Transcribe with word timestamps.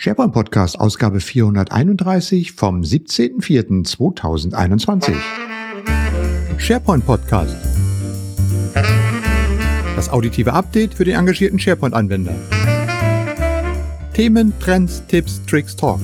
SharePoint 0.00 0.32
Podcast, 0.32 0.78
Ausgabe 0.78 1.18
431 1.18 2.52
vom 2.52 2.82
17.04.2021. 2.82 5.12
SharePoint 6.56 7.04
Podcast. 7.04 7.56
Das 9.96 10.08
auditive 10.08 10.52
Update 10.52 10.94
für 10.94 11.04
den 11.04 11.16
engagierten 11.16 11.58
SharePoint-Anwender. 11.58 12.36
Themen, 14.14 14.52
Trends, 14.60 15.02
Tipps, 15.08 15.44
Tricks, 15.46 15.74
Talk. 15.74 15.98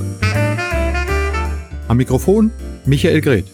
Am 1.87 1.97
Mikrofon 1.97 2.51
Michael 2.87 3.21
Greth. 3.21 3.47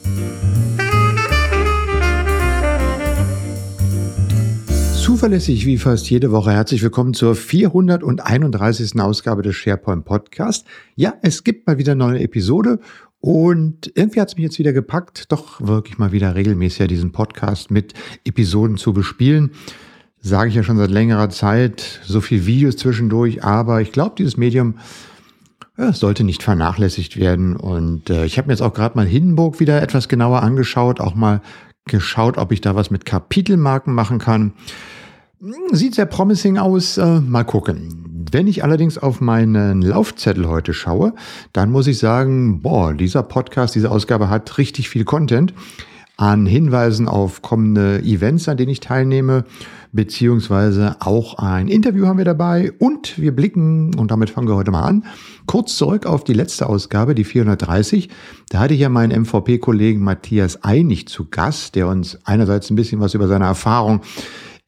Zuverlässig 5.01 5.65
wie 5.65 5.79
fast 5.79 6.11
jede 6.11 6.31
Woche 6.31 6.53
herzlich 6.53 6.83
willkommen 6.83 7.15
zur 7.15 7.35
431. 7.35 9.01
Ausgabe 9.01 9.41
des 9.41 9.57
SharePoint 9.57 10.05
Podcast. 10.05 10.67
Ja, 10.95 11.15
es 11.23 11.43
gibt 11.43 11.67
mal 11.67 11.79
wieder 11.79 11.93
eine 11.93 12.05
neue 12.05 12.21
Episode 12.21 12.81
und 13.19 13.91
irgendwie 13.95 14.21
hat 14.21 14.29
es 14.29 14.37
mich 14.37 14.45
jetzt 14.45 14.59
wieder 14.59 14.75
gepackt, 14.75 15.33
doch 15.33 15.59
wirklich 15.67 15.97
mal 15.97 16.13
wieder 16.13 16.35
regelmäßig 16.35 16.87
diesen 16.89 17.13
Podcast 17.13 17.71
mit 17.71 17.95
Episoden 18.25 18.77
zu 18.77 18.93
bespielen. 18.93 19.53
Sage 20.21 20.51
ich 20.51 20.55
ja 20.55 20.63
schon 20.63 20.77
seit 20.77 20.91
längerer 20.91 21.31
Zeit, 21.31 22.01
so 22.05 22.21
viel 22.21 22.45
Videos 22.45 22.77
zwischendurch, 22.77 23.43
aber 23.43 23.81
ich 23.81 23.93
glaube, 23.93 24.17
dieses 24.19 24.37
Medium 24.37 24.75
ja, 25.79 25.95
sollte 25.95 26.25
nicht 26.25 26.43
vernachlässigt 26.43 27.17
werden. 27.17 27.57
Und 27.57 28.11
äh, 28.11 28.27
ich 28.27 28.37
habe 28.37 28.49
mir 28.49 28.53
jetzt 28.53 28.63
auch 28.63 28.75
gerade 28.75 28.97
mal 28.97 29.07
Hindenburg 29.07 29.61
wieder 29.61 29.81
etwas 29.81 30.09
genauer 30.09 30.43
angeschaut, 30.43 31.01
auch 31.01 31.15
mal 31.15 31.41
geschaut, 31.87 32.39
ob 32.39 32.53
ich 32.53 32.61
da 32.61 32.75
was 32.75 32.91
mit 32.91 33.05
Kapitelmarken 33.05 33.95
machen 33.95 34.19
kann. 34.19 34.53
Sieht 35.73 35.95
sehr 35.95 36.07
promising 36.07 36.59
aus. 36.59 36.99
Äh, 36.99 37.21
mal 37.21 37.45
gucken. 37.45 38.27
Wenn 38.31 38.47
ich 38.47 38.63
allerdings 38.63 38.99
auf 38.99 39.21
meinen 39.21 39.83
Laufzettel 39.83 40.49
heute 40.49 40.75
schaue, 40.75 41.15
dann 41.53 41.73
muss 41.73 41.87
ich 41.87 41.99
sagen, 41.99 42.61
boah, 42.63 42.95
dieser 42.95 43.23
Podcast, 43.23 43.75
diese 43.75 43.91
Ausgabe 43.91 44.29
hat 44.29 44.59
richtig 44.59 44.89
viel 44.89 45.05
Content 45.05 45.55
an 46.21 46.45
Hinweisen 46.45 47.09
auf 47.09 47.41
kommende 47.41 48.01
Events, 48.01 48.47
an 48.47 48.59
denen 48.59 48.71
ich 48.71 48.81
teilnehme, 48.81 49.45
beziehungsweise 49.93 50.97
auch 51.01 51.39
ein 51.39 51.67
Interview 51.67 52.07
haben 52.07 52.19
wir 52.19 52.27
dabei 52.27 52.73
und 52.79 53.19
wir 53.19 53.35
blicken, 53.35 53.95
und 53.95 54.11
damit 54.11 54.29
fangen 54.29 54.47
wir 54.47 54.55
heute 54.55 54.71
mal 54.71 54.83
an, 54.83 55.05
kurz 55.47 55.77
zurück 55.77 56.05
auf 56.05 56.23
die 56.23 56.35
letzte 56.35 56.69
Ausgabe, 56.69 57.15
die 57.15 57.25
430. 57.25 58.11
Da 58.51 58.59
hatte 58.59 58.75
ich 58.75 58.81
ja 58.81 58.91
meinen 58.91 59.19
MVP-Kollegen 59.23 60.05
Matthias 60.05 60.63
Einig 60.63 61.09
zu 61.09 61.31
Gast, 61.31 61.75
der 61.75 61.89
uns 61.89 62.19
einerseits 62.25 62.69
ein 62.69 62.77
bisschen 62.77 63.01
was 63.01 63.15
über 63.15 63.27
seine 63.27 63.47
Erfahrung 63.47 64.03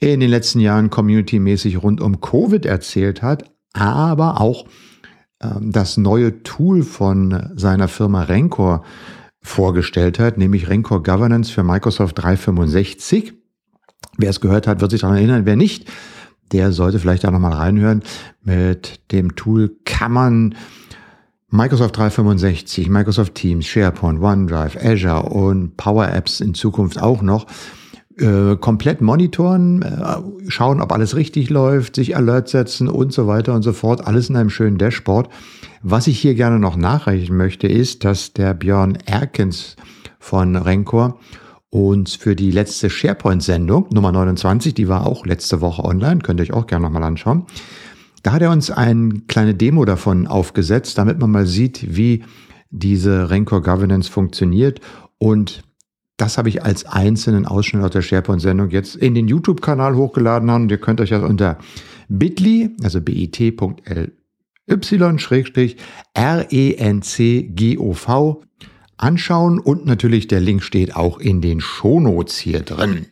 in 0.00 0.20
den 0.20 0.30
letzten 0.30 0.58
Jahren 0.58 0.89
community-mäßig 0.89 1.83
rund 1.83 2.00
um 2.00 2.23
Covid 2.23 2.64
erzählt 2.64 3.20
hat, 3.20 3.45
aber 3.75 4.41
auch 4.41 4.64
ähm, 5.42 5.70
das 5.70 5.98
neue 5.98 6.42
Tool 6.45 6.83
von 6.83 7.50
seiner 7.56 7.89
Firma 7.89 8.23
Rencor 8.23 8.84
vorgestellt 9.42 10.18
hat, 10.18 10.38
nämlich 10.38 10.68
Rencor 10.68 11.02
Governance 11.02 11.52
für 11.52 11.62
Microsoft 11.62 12.18
365. 12.18 13.34
Wer 14.18 14.30
es 14.30 14.40
gehört 14.40 14.66
hat, 14.66 14.80
wird 14.80 14.90
sich 14.90 15.00
daran 15.00 15.16
erinnern. 15.16 15.46
Wer 15.46 15.56
nicht, 15.56 15.90
der 16.52 16.72
sollte 16.72 16.98
vielleicht 16.98 17.24
da 17.24 17.30
nochmal 17.30 17.54
reinhören. 17.54 18.02
Mit 18.42 19.12
dem 19.12 19.34
Tool 19.36 19.76
kann 19.84 20.12
man 20.12 20.54
Microsoft 21.50 21.96
365, 21.96 22.88
Microsoft 22.88 23.34
Teams, 23.34 23.66
SharePoint, 23.66 24.22
OneDrive, 24.22 24.76
Azure 24.82 25.24
und 25.24 25.77
Power 25.77 26.08
Apps 26.08 26.40
in 26.40 26.54
Zukunft 26.54 27.00
auch 27.00 27.20
noch 27.20 27.46
äh, 28.18 28.56
komplett 28.56 29.00
monitoren, 29.00 29.82
äh, 29.82 30.50
schauen, 30.50 30.80
ob 30.80 30.92
alles 30.92 31.16
richtig 31.16 31.50
läuft, 31.50 31.96
sich 31.96 32.16
Alert 32.16 32.48
setzen 32.48 32.88
und 32.88 33.12
so 33.12 33.27
weiter 33.27 33.54
und 33.54 33.62
so 33.62 33.72
fort. 33.72 34.06
Alles 34.06 34.30
in 34.30 34.36
einem 34.36 34.50
schönen 34.50 34.78
Dashboard. 34.78 35.28
Was 35.84 36.06
ich 36.06 36.20
hier 36.20 36.34
gerne 36.34 36.61
noch 36.61 36.77
nachreichen 36.77 37.36
möchte, 37.36 37.66
ist, 37.66 38.05
dass 38.05 38.33
der 38.33 38.55
Björn 38.55 38.97
Erkens 39.05 39.75
von 40.20 40.55
Rencor 40.55 41.19
uns 41.70 42.14
für 42.14 42.36
die 42.36 42.52
letzte 42.52 42.89
SharePoint-Sendung, 42.89 43.89
Nummer 43.92 44.12
29, 44.12 44.74
die 44.74 44.86
war 44.86 45.05
auch 45.06 45.27
letzte 45.27 45.61
Woche 45.61 45.84
online, 45.84 46.20
könnt 46.20 46.39
ihr 46.39 46.45
euch 46.45 46.52
auch 46.52 46.68
gerne 46.68 46.84
nochmal 46.84 47.02
anschauen. 47.02 47.46
Da 48.23 48.33
hat 48.33 48.42
er 48.42 48.52
uns 48.52 48.70
eine 48.70 49.23
kleine 49.27 49.56
Demo 49.56 49.84
davon 49.84 50.29
aufgesetzt, 50.29 50.98
damit 50.98 51.18
man 51.18 51.33
mal 51.33 51.46
sieht, 51.46 51.96
wie 51.96 52.23
diese 52.70 53.30
Rencor 53.30 53.61
Governance 53.61 54.08
funktioniert 54.08 54.80
und 55.18 55.64
das 56.17 56.39
habe 56.39 56.48
ich 56.48 56.62
als 56.62 56.85
einzelnen 56.85 57.46
Ausschnitt 57.46 57.83
aus 57.83 57.90
der 57.90 58.02
SharePoint-Sendung 58.02 58.70
jetzt 58.70 58.95
in 58.95 59.17
den 59.17 59.27
YouTube-Kanal 59.27 59.96
hochgeladen 59.96 60.48
und 60.51 60.70
ihr 60.70 60.79
könnt 60.79 61.01
euch 61.01 61.11
das 61.11 61.24
unter 61.24 61.58
bit.ly, 62.08 62.77
also 62.85 63.01
bit.ly, 63.01 63.51
R-E-N-C-G-O-V 66.14 66.83
anschauen 68.96 69.58
und 69.58 69.86
natürlich 69.86 70.28
der 70.28 70.40
Link 70.40 70.62
steht 70.62 70.95
auch 70.95 71.18
in 71.18 71.40
den 71.40 71.61
Shownotes 71.61 72.39
hier 72.39 72.61
drin. 72.61 73.06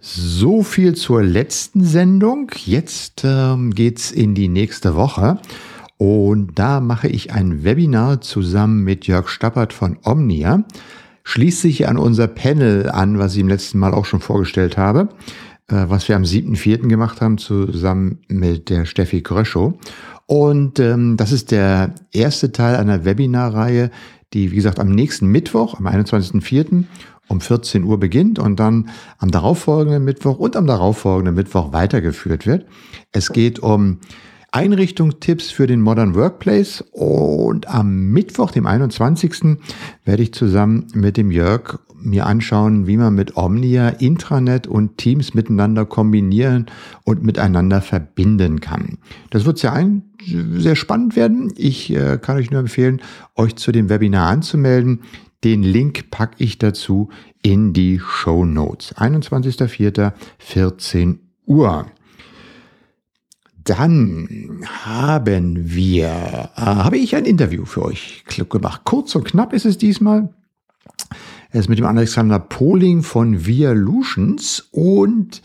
So 0.00 0.62
viel 0.62 0.94
zur 0.94 1.22
letzten 1.22 1.82
Sendung. 1.84 2.50
Jetzt 2.66 3.22
ähm, 3.24 3.70
geht's 3.74 4.10
in 4.10 4.34
die 4.34 4.48
nächste 4.48 4.94
Woche. 4.94 5.40
Und 5.96 6.58
da 6.58 6.80
mache 6.80 7.08
ich 7.08 7.32
ein 7.32 7.64
Webinar 7.64 8.20
zusammen 8.20 8.84
mit 8.84 9.06
Jörg 9.06 9.28
Stappert 9.28 9.72
von 9.72 9.96
Omnia 10.02 10.64
schließt 11.24 11.62
sich 11.62 11.88
an 11.88 11.96
unser 11.96 12.28
Panel 12.28 12.90
an, 12.90 13.18
was 13.18 13.34
ich 13.34 13.40
im 13.40 13.48
letzten 13.48 13.78
Mal 13.78 13.94
auch 13.94 14.04
schon 14.04 14.20
vorgestellt 14.20 14.76
habe, 14.76 15.08
was 15.68 16.08
wir 16.08 16.16
am 16.16 16.24
7.4. 16.24 16.88
gemacht 16.88 17.20
haben, 17.20 17.38
zusammen 17.38 18.18
mit 18.28 18.68
der 18.68 18.84
Steffi 18.84 19.22
Gröschow. 19.22 19.74
Und 20.26 20.78
ähm, 20.78 21.16
das 21.16 21.32
ist 21.32 21.50
der 21.50 21.94
erste 22.12 22.52
Teil 22.52 22.76
einer 22.76 23.04
Webinarreihe, 23.04 23.90
die, 24.32 24.50
wie 24.50 24.56
gesagt, 24.56 24.80
am 24.80 24.90
nächsten 24.90 25.26
Mittwoch, 25.26 25.78
am 25.78 25.86
21.04. 25.86 26.84
um 27.28 27.40
14 27.40 27.84
Uhr 27.84 27.98
beginnt 27.98 28.38
und 28.38 28.58
dann 28.58 28.90
am 29.18 29.30
darauffolgenden 29.30 30.04
Mittwoch 30.04 30.38
und 30.38 30.56
am 30.56 30.66
darauffolgenden 30.66 31.34
Mittwoch 31.34 31.72
weitergeführt 31.72 32.46
wird. 32.46 32.66
Es 33.12 33.32
geht 33.32 33.60
um 33.60 34.00
Einrichtungstipps 34.54 35.50
für 35.50 35.66
den 35.66 35.80
Modern 35.80 36.14
Workplace 36.14 36.84
und 36.92 37.68
am 37.68 38.12
Mittwoch, 38.12 38.52
dem 38.52 38.68
21. 38.68 39.58
werde 40.04 40.22
ich 40.22 40.32
zusammen 40.32 40.86
mit 40.94 41.16
dem 41.16 41.32
Jörg 41.32 41.80
mir 42.00 42.26
anschauen, 42.26 42.86
wie 42.86 42.96
man 42.96 43.16
mit 43.16 43.36
Omnia 43.36 43.88
Intranet 43.88 44.68
und 44.68 44.96
Teams 44.96 45.34
miteinander 45.34 45.86
kombinieren 45.86 46.66
und 47.02 47.24
miteinander 47.24 47.82
verbinden 47.82 48.60
kann. 48.60 48.98
Das 49.30 49.44
wird 49.44 49.58
sehr, 49.58 49.72
ein, 49.72 50.04
sehr 50.22 50.76
spannend 50.76 51.16
werden. 51.16 51.52
Ich 51.56 51.92
äh, 51.92 52.20
kann 52.22 52.36
euch 52.36 52.52
nur 52.52 52.60
empfehlen, 52.60 53.02
euch 53.34 53.56
zu 53.56 53.72
dem 53.72 53.88
Webinar 53.88 54.30
anzumelden. 54.30 55.00
Den 55.42 55.64
Link 55.64 56.12
packe 56.12 56.36
ich 56.38 56.58
dazu 56.58 57.08
in 57.42 57.72
die 57.72 57.98
Show 57.98 58.44
Notes. 58.44 58.94
21.04.14 58.94 61.18
Uhr. 61.44 61.86
Dann 63.64 64.62
haben 64.84 65.74
wir, 65.74 66.50
äh, 66.56 66.60
habe 66.60 66.98
ich 66.98 67.16
ein 67.16 67.24
Interview 67.24 67.64
für 67.64 67.82
euch 67.82 68.24
gemacht. 68.48 68.82
Kurz 68.84 69.14
und 69.14 69.24
knapp 69.24 69.52
ist 69.52 69.64
es 69.64 69.78
diesmal. 69.78 70.28
Es 71.50 71.60
ist 71.60 71.68
mit 71.68 71.78
dem 71.78 71.86
Alexander 71.86 72.38
Poling 72.38 73.02
von 73.02 73.46
Vialutions 73.46 74.68
und 74.72 75.40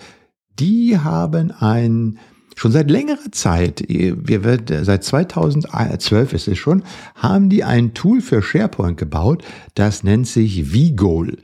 die 0.59 0.97
haben 0.97 1.51
ein 1.51 2.19
schon 2.55 2.71
seit 2.73 2.91
längerer 2.91 3.31
Zeit, 3.31 3.85
wir 3.87 4.43
wird, 4.43 4.73
seit 4.81 5.03
2012 5.05 6.33
ist 6.33 6.47
es 6.49 6.57
schon, 6.57 6.83
haben 7.15 7.49
die 7.49 7.63
ein 7.63 7.93
Tool 7.93 8.19
für 8.19 8.41
SharePoint 8.41 8.97
gebaut, 8.97 9.45
das 9.75 10.03
nennt 10.03 10.27
sich 10.27 10.65
vGoal 10.65 11.37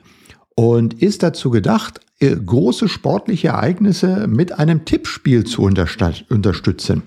und 0.55 1.01
ist 1.01 1.23
dazu 1.23 1.51
gedacht, 1.51 2.01
große 2.19 2.87
sportliche 2.87 3.49
Ereignisse 3.49 4.27
mit 4.27 4.57
einem 4.57 4.85
Tippspiel 4.85 5.43
zu 5.43 5.63
unterstützen, 5.63 7.03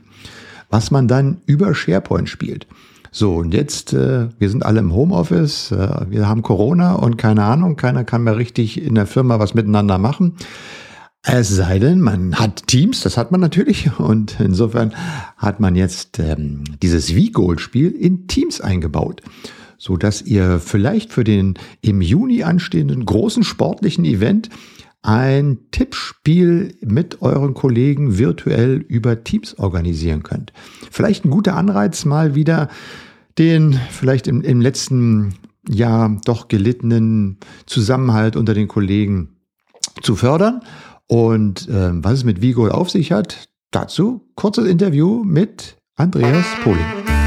was 0.71 0.91
man 0.91 1.09
dann 1.09 1.39
über 1.47 1.75
SharePoint 1.75 2.29
spielt. 2.29 2.67
So, 3.11 3.37
und 3.37 3.55
jetzt, 3.55 3.95
äh, 3.95 4.29
wir 4.39 4.51
sind 4.51 4.67
alle 4.67 4.81
im 4.81 4.95
Homeoffice, 4.95 5.73
äh, 5.73 6.11
wir 6.11 6.29
haben 6.29 6.43
Corona 6.43 6.93
und 6.93 7.17
keine 7.17 7.43
Ahnung, 7.45 7.77
keiner 7.77 8.05
kann 8.05 8.23
mehr 8.23 8.37
richtig 8.37 8.83
in 8.83 8.95
der 8.95 9.07
Firma 9.07 9.39
was 9.39 9.55
miteinander 9.55 9.97
machen. 9.97 10.35
Es 11.23 11.49
sei 11.49 11.79
denn, 11.79 12.01
man 12.01 12.39
hat 12.39 12.67
Teams, 12.67 13.01
das 13.01 13.17
hat 13.17 13.33
man 13.33 13.41
natürlich. 13.41 13.99
Und 13.99 14.39
insofern 14.41 14.95
hat 15.37 15.59
man 15.59 15.75
jetzt 15.75 16.19
ähm, 16.19 16.65
dieses 16.83 17.11
V-Goal-Spiel 17.11 17.91
in 17.91 18.29
Teams 18.29 18.61
eingebaut 18.61 19.23
so 19.79 19.97
dass 19.97 20.23
ihr 20.23 20.59
vielleicht 20.59 21.13
für 21.13 21.23
den 21.23 21.55
im 21.81 22.03
Juni 22.03 22.43
anstehenden 22.43 23.05
großen 23.07 23.45
sportlichen 23.45 24.05
Event 24.05 24.51
ein 25.03 25.59
Tippspiel 25.71 26.77
mit 26.81 27.23
euren 27.23 27.55
Kollegen 27.55 28.19
virtuell 28.19 28.77
über 28.77 29.25
Teams 29.25 29.59
organisieren 29.59 30.23
könnt. 30.23 30.53
Vielleicht 30.91 31.25
ein 31.25 31.31
guter 31.31 31.57
Anreiz, 31.57 32.05
mal 32.05 32.35
wieder 32.35 32.69
den 33.39 33.79
vielleicht 33.91 34.27
im, 34.27 34.43
im 34.43 34.61
letzten 34.61 35.35
Jahr 35.69 36.17
doch 36.25 36.49
gelittenen 36.49 37.39
Zusammenhalt 37.67 38.37
unter 38.37 38.55
den 38.55 38.69
Kollegen 38.69 39.37
zu 40.03 40.17
fördern. 40.17 40.61
Und 41.07 41.69
äh, 41.69 41.91
was 41.93 42.15
es 42.15 42.25
mit 42.25 42.43
Vigo 42.43 42.69
auf 42.69 42.91
sich 42.91 43.13
hat, 43.13 43.49
dazu 43.71 44.29
kurzes 44.35 44.67
Interview 44.67 45.25
mit 45.25 45.77
Andreas 45.97 46.47
Poling. 46.63 47.18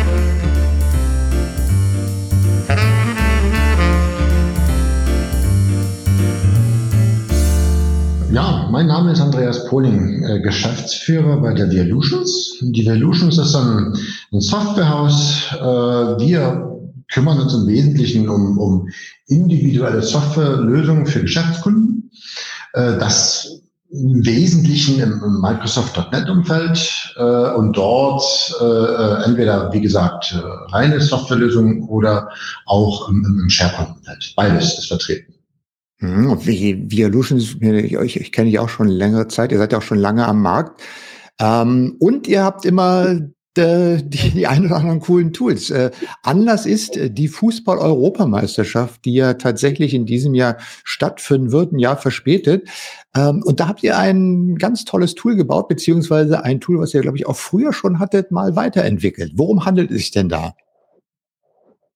Name 8.88 9.12
ist 9.12 9.22
Andreas 9.22 9.66
Pohling, 9.66 10.24
äh, 10.24 10.40
Geschäftsführer 10.40 11.38
bei 11.42 11.54
der 11.54 11.70
Violutions. 11.70 12.58
Die 12.62 12.86
Violutions 12.86 13.38
ist 13.38 13.56
ein, 13.56 13.94
Softwarehaus. 14.32 15.52
Äh, 15.54 16.20
wir 16.20 16.80
kümmern 17.12 17.40
uns 17.40 17.54
im 17.54 17.68
Wesentlichen 17.68 18.30
um, 18.30 18.58
um 18.58 18.90
individuelle 19.28 20.02
Softwarelösungen 20.02 21.06
für 21.06 21.22
Geschäftskunden. 21.22 22.12
Äh, 22.74 22.98
das 22.98 23.62
im 23.90 24.26
Wesentlichen 24.26 25.02
im 25.02 25.42
Microsoft.NET-Umfeld 25.42 27.14
und 27.58 27.76
dort 27.76 28.24
entweder, 29.26 29.74
wie 29.74 29.82
gesagt, 29.82 30.34
reine 30.70 31.02
Softwarelösungen 31.02 31.84
oder 31.90 32.30
auch 32.68 33.10
im 33.10 33.50
SharePoint-Umfeld. 33.50 34.32
Beides 34.38 34.80
ist 34.80 34.88
vertreten. 34.88 35.34
Mhm, 36.02 36.32
und 36.32 36.48
wie 36.48 36.90
Violution, 36.90 37.38
ich, 37.38 38.32
kenne 38.32 38.50
ich 38.50 38.60
auch 38.60 38.70
schon 38.70 38.88
längere 38.88 39.28
Zeit, 39.28 39.52
ihr 39.52 39.60
seid 39.60 39.72
ja 39.72 39.78
auch 39.78 39.84
schon 39.84 40.00
lange 40.00 40.28
am 40.28 40.42
Markt. 40.42 40.82
Ähm, 41.40 41.96
und 42.00 42.28
ihr 42.28 42.44
habt 42.44 42.66
immer 42.66 43.20
die, 43.58 44.10
die 44.10 44.48
ein 44.48 44.66
oder 44.66 44.78
anderen 44.78 45.00
coolen 45.00 45.32
Tools. 45.32 45.70
Äh, 45.70 45.92
Anlass 46.24 46.66
ist 46.66 46.98
äh, 46.98 47.12
die 47.12 47.28
Fußball-Europameisterschaft, 47.28 49.06
die 49.06 49.14
ja 49.14 49.36
tatsächlich 49.36 49.94
in 49.94 50.08
diesem 50.08 50.34
Jahr 50.34 50.58
stattfinden 50.84 51.52
wird, 51.52 51.72
ein 51.72 51.80
Jahr 51.80 51.98
verspätet. 51.98 52.68
Ähm, 53.16 53.44
und 53.46 53.60
da 53.60 53.68
habt 53.68 53.84
ihr 53.84 53.98
ein 53.98 54.56
ganz 54.56 54.86
tolles 54.86 55.14
Tool 55.14 55.36
gebaut, 55.36 55.68
beziehungsweise 55.68 56.44
ein 56.44 56.62
Tool, 56.62 56.80
was 56.80 56.96
ihr, 56.96 57.02
glaube 57.02 57.18
ich, 57.18 57.28
auch 57.28 57.36
früher 57.36 57.74
schon 57.74 58.00
hattet, 58.00 58.32
mal 58.32 58.56
weiterentwickelt. 58.56 59.34
Worum 59.36 59.66
handelt 59.66 59.92
es 59.92 59.98
sich 59.98 60.12
denn 60.12 60.30
da? 60.30 60.56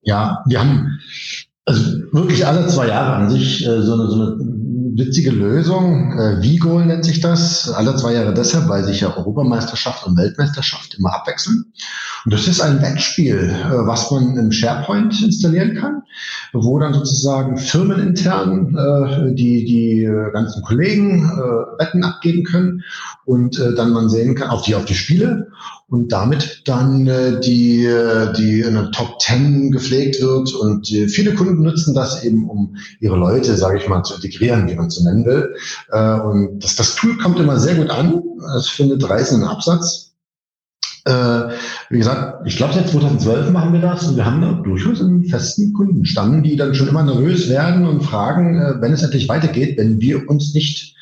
Ja, 0.02 0.44
wir 0.46 0.60
haben 0.60 1.00
also 1.66 1.82
wirklich 2.12 2.46
alle 2.46 2.68
zwei 2.68 2.88
Jahre 2.88 3.16
an 3.16 3.30
sich 3.30 3.66
äh, 3.66 3.82
so, 3.82 3.94
eine, 3.94 4.08
so 4.08 4.16
eine 4.16 4.38
witzige 4.96 5.32
Lösung. 5.32 6.18
Äh, 6.18 6.42
Vigol 6.42 6.86
nennt 6.86 7.06
sich 7.06 7.20
das. 7.20 7.70
Alle 7.70 7.96
zwei 7.96 8.14
Jahre 8.14 8.34
deshalb, 8.34 8.70
weil 8.70 8.84
sich 8.84 9.02
ja 9.02 9.16
Europameisterschaft 9.16 10.06
und 10.06 10.18
Weltmeisterschaft 10.18 10.96
immer 10.96 11.14
abwechseln. 11.14 11.74
Und 12.24 12.34
das 12.34 12.48
ist 12.48 12.62
ein 12.62 12.82
Wettspiel, 12.82 13.50
äh, 13.50 13.88
was 13.88 14.10
man 14.12 14.38
im 14.38 14.52
SharePoint 14.52 15.22
installieren 15.22 15.76
kann, 15.76 16.04
wo 16.64 16.80
dann 16.80 16.94
sozusagen 16.94 17.58
firmenintern 17.58 18.76
äh, 18.76 19.34
die, 19.34 19.66
die 19.66 20.10
ganzen 20.34 20.64
Kollegen 20.64 21.24
äh, 21.24 21.82
Wetten 21.82 22.04
abgeben 22.04 22.44
können 22.44 22.84
und 23.26 23.60
äh, 23.60 23.74
dann 23.76 23.92
man 23.92 24.10
sehen 24.10 24.36
kann 24.36 24.50
auf 24.50 24.64
die, 24.64 24.76
auf 24.76 24.86
die 24.86 24.96
Spiele 24.96 25.48
und 25.88 26.12
damit 26.12 26.64
dann 26.66 27.08
äh, 27.08 27.40
die, 27.40 27.86
äh, 27.86 28.34
die 28.34 28.62
in 28.62 28.74
der 28.74 28.92
Top 28.92 29.22
10 29.22 29.72
gepflegt 29.72 30.22
wird. 30.22 30.54
Und 30.54 30.92
äh, 30.92 31.08
viele 31.08 31.36
Kunden 31.36 31.62
nutzen 31.62 31.94
das 31.94 32.24
eben, 32.24 32.50
um 32.50 32.76
ihre 33.00 33.18
Leute, 33.18 33.56
sage 33.56 33.78
ich 33.78 33.88
mal, 33.88 34.04
zu 34.04 34.16
integrieren, 34.16 34.68
wie 34.68 34.76
man 34.76 34.90
so 34.90 35.04
nennen 35.04 35.26
will. 35.26 35.56
Äh, 35.92 36.20
und 36.20 36.64
das, 36.64 36.76
das 36.76 36.96
Tool 36.96 37.18
kommt 37.18 37.40
immer 37.40 37.60
sehr 37.60 37.76
gut 37.76 37.90
an. 37.90 38.24
Es 38.58 38.68
findet 38.68 39.08
reißenden 39.08 39.48
Absatz. 39.48 40.05
Äh, 41.06 41.50
wie 41.92 42.00
gesagt, 42.00 42.48
ich 42.48 42.58
glaube, 42.58 42.74
seit 42.74 42.90
2012 42.90 43.52
machen 43.52 43.74
wir 43.74 43.80
das 43.80 44.08
und 44.08 44.16
wir 44.16 44.26
haben 44.26 44.42
da 44.42 44.54
durchaus 44.54 45.02
einen 45.02 45.26
festen 45.26 45.72
Kundenstamm, 45.74 46.42
die 46.42 46.56
dann 46.56 46.74
schon 46.74 46.88
immer 46.88 47.04
nervös 47.04 47.48
werden 47.48 47.86
und 47.86 48.02
fragen, 48.02 48.60
äh, 48.60 48.82
wenn 48.82 48.92
es 48.92 49.04
endlich 49.04 49.30
weitergeht, 49.30 49.78
wenn 49.78 50.02
wir 50.02 50.28
uns 50.28 50.56
nicht 50.56 50.96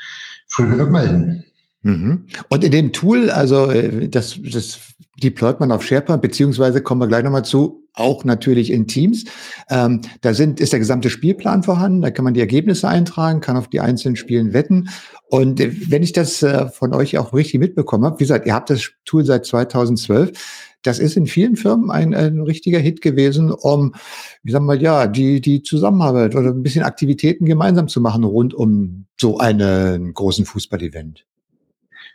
früh 0.47 0.69
genug 0.69 0.91
melden. 0.91 1.45
Mhm. 1.83 2.25
Und 2.49 2.63
in 2.63 2.71
dem 2.71 2.91
Tool, 2.91 3.29
also 3.29 3.71
äh, 3.71 4.09
das, 4.09 4.37
das 4.43 4.79
deployt 5.21 5.59
man 5.59 5.71
auf 5.71 5.85
SharePoint, 5.85 6.21
beziehungsweise 6.21 6.81
kommen 6.81 7.01
wir 7.01 7.07
gleich 7.07 7.23
nochmal 7.23 7.45
zu, 7.45 7.83
auch 7.93 8.25
natürlich 8.25 8.71
in 8.71 8.87
Teams. 8.87 9.25
Ähm, 9.69 10.01
da 10.21 10.33
sind, 10.33 10.59
ist 10.59 10.73
der 10.73 10.79
gesamte 10.79 11.09
Spielplan 11.09 11.63
vorhanden, 11.63 12.01
da 12.01 12.11
kann 12.11 12.25
man 12.25 12.33
die 12.33 12.39
Ergebnisse 12.39 12.87
eintragen, 12.87 13.39
kann 13.39 13.57
auf 13.57 13.67
die 13.67 13.79
einzelnen 13.79 14.15
Spielen 14.15 14.53
wetten. 14.53 14.89
Und 15.33 15.59
äh, 15.59 15.71
wenn 15.89 16.03
ich 16.03 16.11
das 16.13 16.43
äh, 16.43 16.67
von 16.67 16.93
euch 16.93 17.17
auch 17.17 17.33
richtig 17.33 17.59
mitbekommen 17.59 18.05
habe, 18.05 18.19
wie 18.19 18.23
gesagt, 18.23 18.45
ihr 18.45 18.53
habt 18.53 18.69
das 18.69 18.91
Tool 19.03 19.25
seit 19.25 19.47
2012, 19.47 20.77
das 20.83 20.99
ist 20.99 21.17
in 21.17 21.25
vielen 21.25 21.55
Firmen 21.55 21.89
ein, 21.89 22.13
ein 22.13 22.41
richtiger 22.41 22.77
Hit 22.77 23.01
gewesen, 23.01 23.51
um, 23.51 23.95
wie 24.43 24.51
sagen 24.51 24.67
wir 24.67 24.75
ja, 24.75 25.07
die, 25.07 25.41
die 25.41 25.63
Zusammenarbeit 25.63 26.35
oder 26.35 26.51
ein 26.51 26.61
bisschen 26.61 26.83
Aktivitäten 26.83 27.47
gemeinsam 27.47 27.87
zu 27.87 27.99
machen 27.99 28.25
rund 28.25 28.53
um 28.53 29.05
so 29.19 29.39
einen 29.39 30.13
großen 30.13 30.45
Fußballevent. 30.45 31.25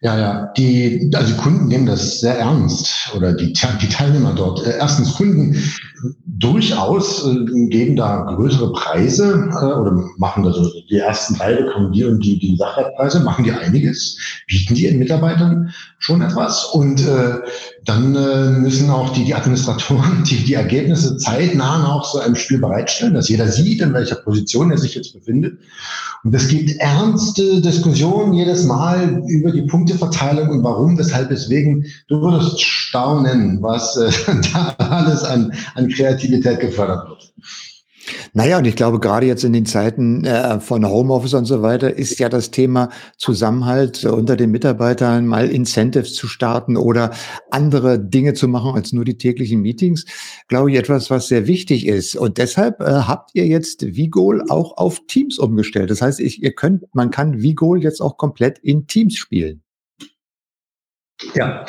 Ja, 0.00 0.16
ja, 0.16 0.52
die, 0.56 1.10
also 1.12 1.34
die 1.34 1.40
Kunden 1.40 1.66
nehmen 1.66 1.86
das 1.86 2.20
sehr 2.20 2.38
ernst 2.38 3.12
oder 3.16 3.32
die, 3.32 3.52
die 3.52 3.88
Teilnehmer 3.88 4.32
dort. 4.32 4.64
Äh, 4.64 4.78
erstens 4.78 5.14
Kunden 5.14 5.60
durchaus 6.24 7.26
äh, 7.26 7.66
geben 7.66 7.96
da 7.96 8.22
größere 8.36 8.72
Preise 8.72 9.50
äh, 9.50 9.64
oder 9.64 10.08
machen 10.18 10.44
da 10.44 10.52
so 10.52 10.70
die 10.88 10.98
ersten 10.98 11.34
drei 11.34 11.54
bekommen 11.54 11.90
die 11.90 12.04
und 12.04 12.20
die, 12.20 12.38
die 12.38 12.56
Sachwertpreise, 12.56 13.20
machen 13.20 13.44
die 13.44 13.50
einiges, 13.50 14.16
bieten 14.46 14.76
die 14.76 14.84
ihren 14.84 15.00
Mitarbeitern 15.00 15.74
schon 15.98 16.22
etwas 16.22 16.66
und 16.66 17.04
äh, 17.04 17.38
dann 17.88 18.14
äh, 18.14 18.50
müssen 18.50 18.90
auch 18.90 19.14
die, 19.14 19.24
die 19.24 19.34
Administratoren 19.34 20.22
die, 20.28 20.44
die 20.44 20.54
Ergebnisse 20.54 21.16
zeitnah 21.16 21.94
auch 21.94 22.04
so 22.04 22.18
einem 22.18 22.34
Spiel 22.34 22.58
bereitstellen, 22.58 23.14
dass 23.14 23.30
jeder 23.30 23.48
sieht, 23.48 23.80
in 23.80 23.94
welcher 23.94 24.16
Position 24.16 24.70
er 24.70 24.78
sich 24.78 24.94
jetzt 24.94 25.14
befindet. 25.14 25.58
Und 26.22 26.34
es 26.34 26.48
gibt 26.48 26.70
ernste 26.80 27.62
Diskussionen 27.62 28.34
jedes 28.34 28.64
Mal 28.64 29.22
über 29.28 29.52
die 29.52 29.62
Punkteverteilung 29.62 30.48
und 30.50 30.64
warum, 30.64 30.98
weshalb, 30.98 31.30
weswegen. 31.30 31.86
Du 32.08 32.20
würdest 32.20 32.60
staunen, 32.60 33.62
was 33.62 33.96
äh, 33.96 34.10
da 34.52 34.74
alles 34.78 35.24
an, 35.24 35.52
an 35.74 35.88
Kreativität 35.88 36.60
gefördert 36.60 37.08
wird. 37.08 37.32
Naja, 38.32 38.58
und 38.58 38.66
ich 38.66 38.76
glaube, 38.76 39.00
gerade 39.00 39.26
jetzt 39.26 39.44
in 39.44 39.52
den 39.52 39.66
Zeiten 39.66 40.24
äh, 40.24 40.60
von 40.60 40.86
Homeoffice 40.86 41.34
und 41.34 41.44
so 41.44 41.62
weiter 41.62 41.96
ist 41.96 42.18
ja 42.18 42.28
das 42.28 42.50
Thema 42.50 42.90
Zusammenhalt 43.16 44.04
unter 44.04 44.36
den 44.36 44.50
Mitarbeitern, 44.50 45.26
mal 45.26 45.50
Incentives 45.50 46.14
zu 46.14 46.26
starten 46.26 46.76
oder 46.76 47.10
andere 47.50 47.98
Dinge 47.98 48.34
zu 48.34 48.48
machen 48.48 48.74
als 48.74 48.92
nur 48.92 49.04
die 49.04 49.18
täglichen 49.18 49.60
Meetings, 49.60 50.04
glaube 50.48 50.70
ich, 50.70 50.78
etwas, 50.78 51.10
was 51.10 51.28
sehr 51.28 51.46
wichtig 51.46 51.86
ist. 51.86 52.16
Und 52.16 52.38
deshalb 52.38 52.80
äh, 52.80 52.84
habt 52.84 53.30
ihr 53.34 53.46
jetzt 53.46 53.96
Vigol 53.96 54.44
auch 54.48 54.76
auf 54.76 55.00
Teams 55.06 55.38
umgestellt. 55.38 55.90
Das 55.90 56.02
heißt, 56.02 56.20
ihr 56.20 56.52
könnt, 56.52 56.84
man 56.94 57.10
kann 57.10 57.42
Vigol 57.42 57.82
jetzt 57.82 58.00
auch 58.00 58.16
komplett 58.16 58.58
in 58.58 58.86
Teams 58.86 59.14
spielen. 59.14 59.62
Ja, 61.34 61.64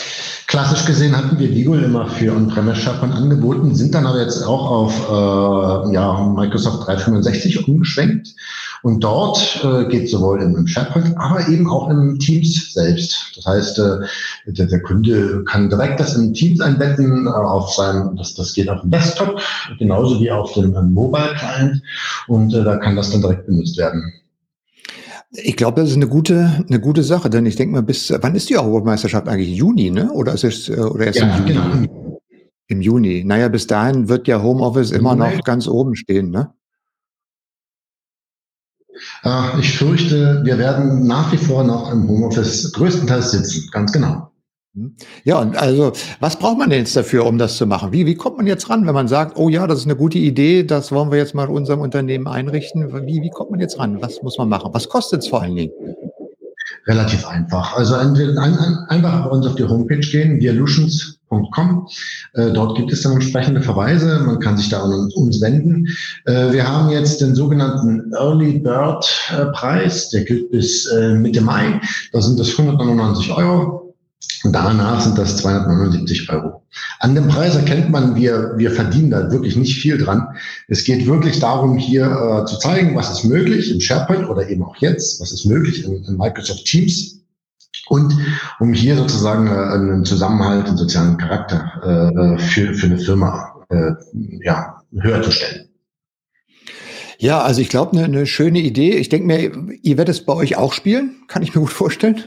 klassisch 0.46 0.86
gesehen 0.86 1.18
hatten 1.18 1.40
wir 1.40 1.50
Vigol 1.50 1.82
immer 1.84 2.06
für 2.08 2.32
On-Premise 2.36 2.82
SharePoint 2.82 3.16
angeboten, 3.16 3.74
sind 3.74 3.96
dann 3.96 4.06
aber 4.06 4.22
jetzt 4.22 4.44
auch 4.44 4.70
auf 4.70 5.10
äh, 5.10 5.94
ja, 5.94 6.24
Microsoft 6.36 6.86
365 6.86 7.68
umgeschwenkt. 7.68 8.36
Und 8.84 9.04
dort 9.04 9.60
äh, 9.64 9.86
geht 9.86 10.08
sowohl 10.08 10.44
im, 10.44 10.68
SharePoint, 10.68 11.18
aber 11.18 11.48
eben 11.48 11.68
auch 11.68 11.90
im 11.90 12.20
Teams 12.20 12.74
selbst. 12.74 13.34
Das 13.38 13.46
heißt, 13.48 13.80
äh, 13.80 13.98
der, 14.46 14.68
der 14.68 14.84
Kunde 14.84 15.44
kann 15.46 15.70
direkt 15.70 16.00
das 16.00 16.16
in 16.16 16.32
Teams 16.34 16.62
einbetten, 16.62 17.26
äh, 17.26 17.30
auf 17.32 17.74
seinem, 17.74 18.16
das, 18.18 18.36
das 18.36 18.54
geht 18.54 18.70
auf 18.70 18.82
dem 18.82 18.92
Desktop, 18.92 19.42
genauso 19.80 20.20
wie 20.20 20.30
auf 20.30 20.54
dem 20.54 20.94
Mobile 20.94 21.34
Client. 21.40 21.82
Und 22.28 22.54
äh, 22.54 22.64
da 22.64 22.78
kann 22.78 22.96
das 22.96 23.10
dann 23.10 23.22
direkt 23.22 23.48
benutzt 23.48 23.78
werden. 23.78 24.14
Ich 25.32 25.56
glaube, 25.56 25.82
das 25.82 25.92
ist 25.92 25.96
eine 25.96 26.08
gute, 26.08 26.66
eine 26.68 26.80
gute 26.80 27.04
Sache, 27.04 27.30
denn 27.30 27.46
ich 27.46 27.56
denke 27.56 27.74
mal, 27.74 27.84
bis 27.84 28.12
wann 28.20 28.36
ist 28.36 28.50
die 28.50 28.58
Europameisterschaft 28.58 29.28
eigentlich? 29.28 29.56
Juni, 29.56 29.92
ne? 29.92 30.12
Oder 30.12 30.34
ist 30.34 30.44
es 30.44 30.70
äh, 30.70 30.80
oder 30.80 31.06
erst 31.06 31.20
ja, 31.20 31.38
im 31.38 31.48
Juni? 31.48 31.88
Genau. 31.88 32.22
Im 32.68 32.82
Juni. 32.82 33.24
Naja, 33.24 33.48
bis 33.48 33.68
dahin 33.68 34.10
wird 34.10 34.28
ja 34.28 34.42
Homeoffice 34.42 34.92
immer 34.92 35.16
noch 35.16 35.44
ganz 35.44 35.68
oben 35.68 35.96
stehen, 35.96 36.32
ne? 36.32 36.54
Äh, 39.24 39.60
ich 39.60 39.78
fürchte, 39.78 40.42
wir 40.44 40.58
werden 40.58 41.06
nach 41.06 41.32
wie 41.32 41.38
vor 41.38 41.64
noch 41.64 41.92
im 41.92 42.08
Homeoffice 42.08 42.72
größtenteils 42.74 43.32
sitzen, 43.32 43.70
ganz 43.72 43.92
genau. 43.92 44.29
Hm? 44.80 44.96
Ja, 45.24 45.40
und 45.40 45.58
also, 45.58 45.92
was 46.20 46.38
braucht 46.38 46.58
man 46.58 46.70
denn 46.70 46.80
jetzt 46.80 46.96
dafür, 46.96 47.26
um 47.26 47.38
das 47.38 47.58
zu 47.58 47.66
machen? 47.66 47.92
Wie, 47.92 48.06
wie 48.06 48.16
kommt 48.16 48.38
man 48.38 48.48
jetzt 48.48 48.70
ran, 48.70 48.88
wenn 48.88 48.94
man 48.94 49.08
sagt, 49.08 49.38
oh 49.38 49.50
ja, 49.50 49.68
das 49.68 49.80
ist 49.80 49.86
eine 49.86 49.96
gute 49.96 50.18
Idee, 50.18 50.64
das 50.64 50.92
wollen 50.92 51.12
wir 51.12 51.18
jetzt 51.18 51.36
mal 51.36 51.50
unserem 51.50 51.82
Unternehmen 51.82 52.28
einrichten? 52.28 53.06
Wie, 53.06 53.22
wie 53.22 53.30
kommt 53.30 53.52
man 53.52 53.60
jetzt 53.60 53.78
ran? 53.78 54.02
Was 54.02 54.22
muss 54.22 54.38
man 54.38 54.50
machen? 54.50 54.70
Was 54.74 54.88
kostet 54.88 55.22
es 55.22 55.28
vor 55.28 55.42
allen 55.42 55.56
Dingen? 55.56 55.74
Relativ 56.88 57.28
einfach. 57.28 57.76
Also 57.78 57.96
ein, 57.96 58.16
ein, 58.16 58.58
einfach 58.88 59.26
bei 59.26 59.30
uns 59.30 59.46
auf 59.46 59.56
die 59.56 59.64
Homepage 59.64 60.00
gehen, 60.00 60.40
dialutions.com. 60.40 61.88
Äh, 62.34 62.52
dort 62.52 62.78
gibt 62.78 62.92
es 62.92 63.02
dann 63.02 63.14
entsprechende 63.14 63.62
Verweise. 63.62 64.20
Man 64.26 64.40
kann 64.40 64.58
sich 64.58 64.70
da 64.70 64.84
an 64.84 65.10
uns 65.14 65.42
wenden. 65.42 65.88
Äh, 66.26 66.52
wir 66.52 66.68
haben 66.68 66.90
jetzt 66.90 67.22
den 67.22 67.36
sogenannten 67.36 68.12
Early 68.14 68.60
Bird 68.60 69.06
äh, 69.38 69.46
Preis. 69.48 70.10
Der 70.10 70.24
gilt 70.24 70.52
bis 70.52 70.90
Mitte 71.16 71.42
Mai. 71.42 71.80
Da 72.14 72.22
sind 72.22 72.40
das 72.40 72.52
199 72.58 73.34
Euro. 73.34 73.89
Und 74.44 74.54
danach 74.54 75.02
sind 75.02 75.18
das 75.18 75.38
279 75.38 76.30
Euro. 76.32 76.64
An 77.00 77.16
dem 77.16 77.28
Preis 77.28 77.56
erkennt 77.56 77.90
man, 77.90 78.16
wir, 78.16 78.54
wir 78.58 78.72
verdienen 78.72 79.12
da 79.12 79.32
wirklich 79.32 79.56
nicht 79.56 79.82
viel 79.82 79.98
dran. 79.98 80.28
Es 80.68 80.84
geht 80.84 81.06
wirklich 81.08 81.40
darum, 81.40 81.78
hier 81.78 82.06
äh, 82.06 82.46
zu 82.46 82.58
zeigen, 82.60 82.96
was 82.96 83.12
ist 83.12 83.26
möglich 83.26 83.72
im 83.72 83.82
SharePoint 83.82 84.30
oder 84.30 84.50
eben 84.50 84.64
auch 84.64 84.78
jetzt, 84.78 85.20
was 85.20 85.32
ist 85.32 85.46
möglich 85.46 85.84
in, 85.84 86.04
in 86.04 86.18
Microsoft 86.18 86.66
Teams. 86.66 87.20
Und 87.90 88.16
um 88.60 88.74
hier 88.74 88.96
sozusagen 88.96 89.48
äh, 89.48 89.52
einen 89.52 90.06
Zusammenhalt, 90.06 90.68
einen 90.68 90.78
sozialen 90.78 91.18
Charakter 91.18 92.36
äh, 92.36 92.38
für, 92.40 92.74
für 92.74 92.86
eine 92.86 93.00
Firma 93.00 93.56
äh, 93.70 93.92
ja, 94.44 94.82
höher 94.94 95.22
zu 95.22 95.32
stellen. 95.32 95.70
Ja, 97.18 97.42
also 97.42 97.60
ich 97.60 97.68
glaube, 97.68 97.98
eine 97.98 98.08
ne 98.08 98.26
schöne 98.26 98.60
Idee. 98.60 98.96
Ich 98.96 99.10
denke 99.10 99.28
mir, 99.28 99.78
ihr 99.82 99.98
werdet 99.98 100.16
es 100.16 100.26
bei 100.26 100.34
euch 100.34 100.56
auch 100.56 100.72
spielen, 100.72 101.24
kann 101.28 101.44
ich 101.44 101.54
mir 101.54 101.62
gut 101.62 101.72
vorstellen. 101.72 102.24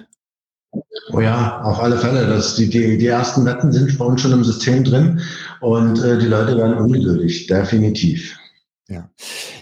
Oh 1.13 1.21
ja, 1.21 1.61
auf 1.63 1.81
alle 1.81 1.99
Fälle. 1.99 2.27
Das, 2.27 2.57
die, 2.57 2.69
die, 2.69 2.97
die 2.97 3.07
ersten 3.07 3.45
Wetten 3.45 3.73
sind 3.73 3.99
bei 3.99 4.05
uns 4.05 4.21
schon 4.21 4.33
im 4.33 4.45
System 4.45 4.85
drin 4.85 5.21
und 5.61 6.03
äh, 6.03 6.19
die 6.19 6.27
Leute 6.27 6.57
werden 6.57 6.79
ungeduldig, 6.79 7.47
definitiv. 7.47 8.39
Ja, 8.89 9.11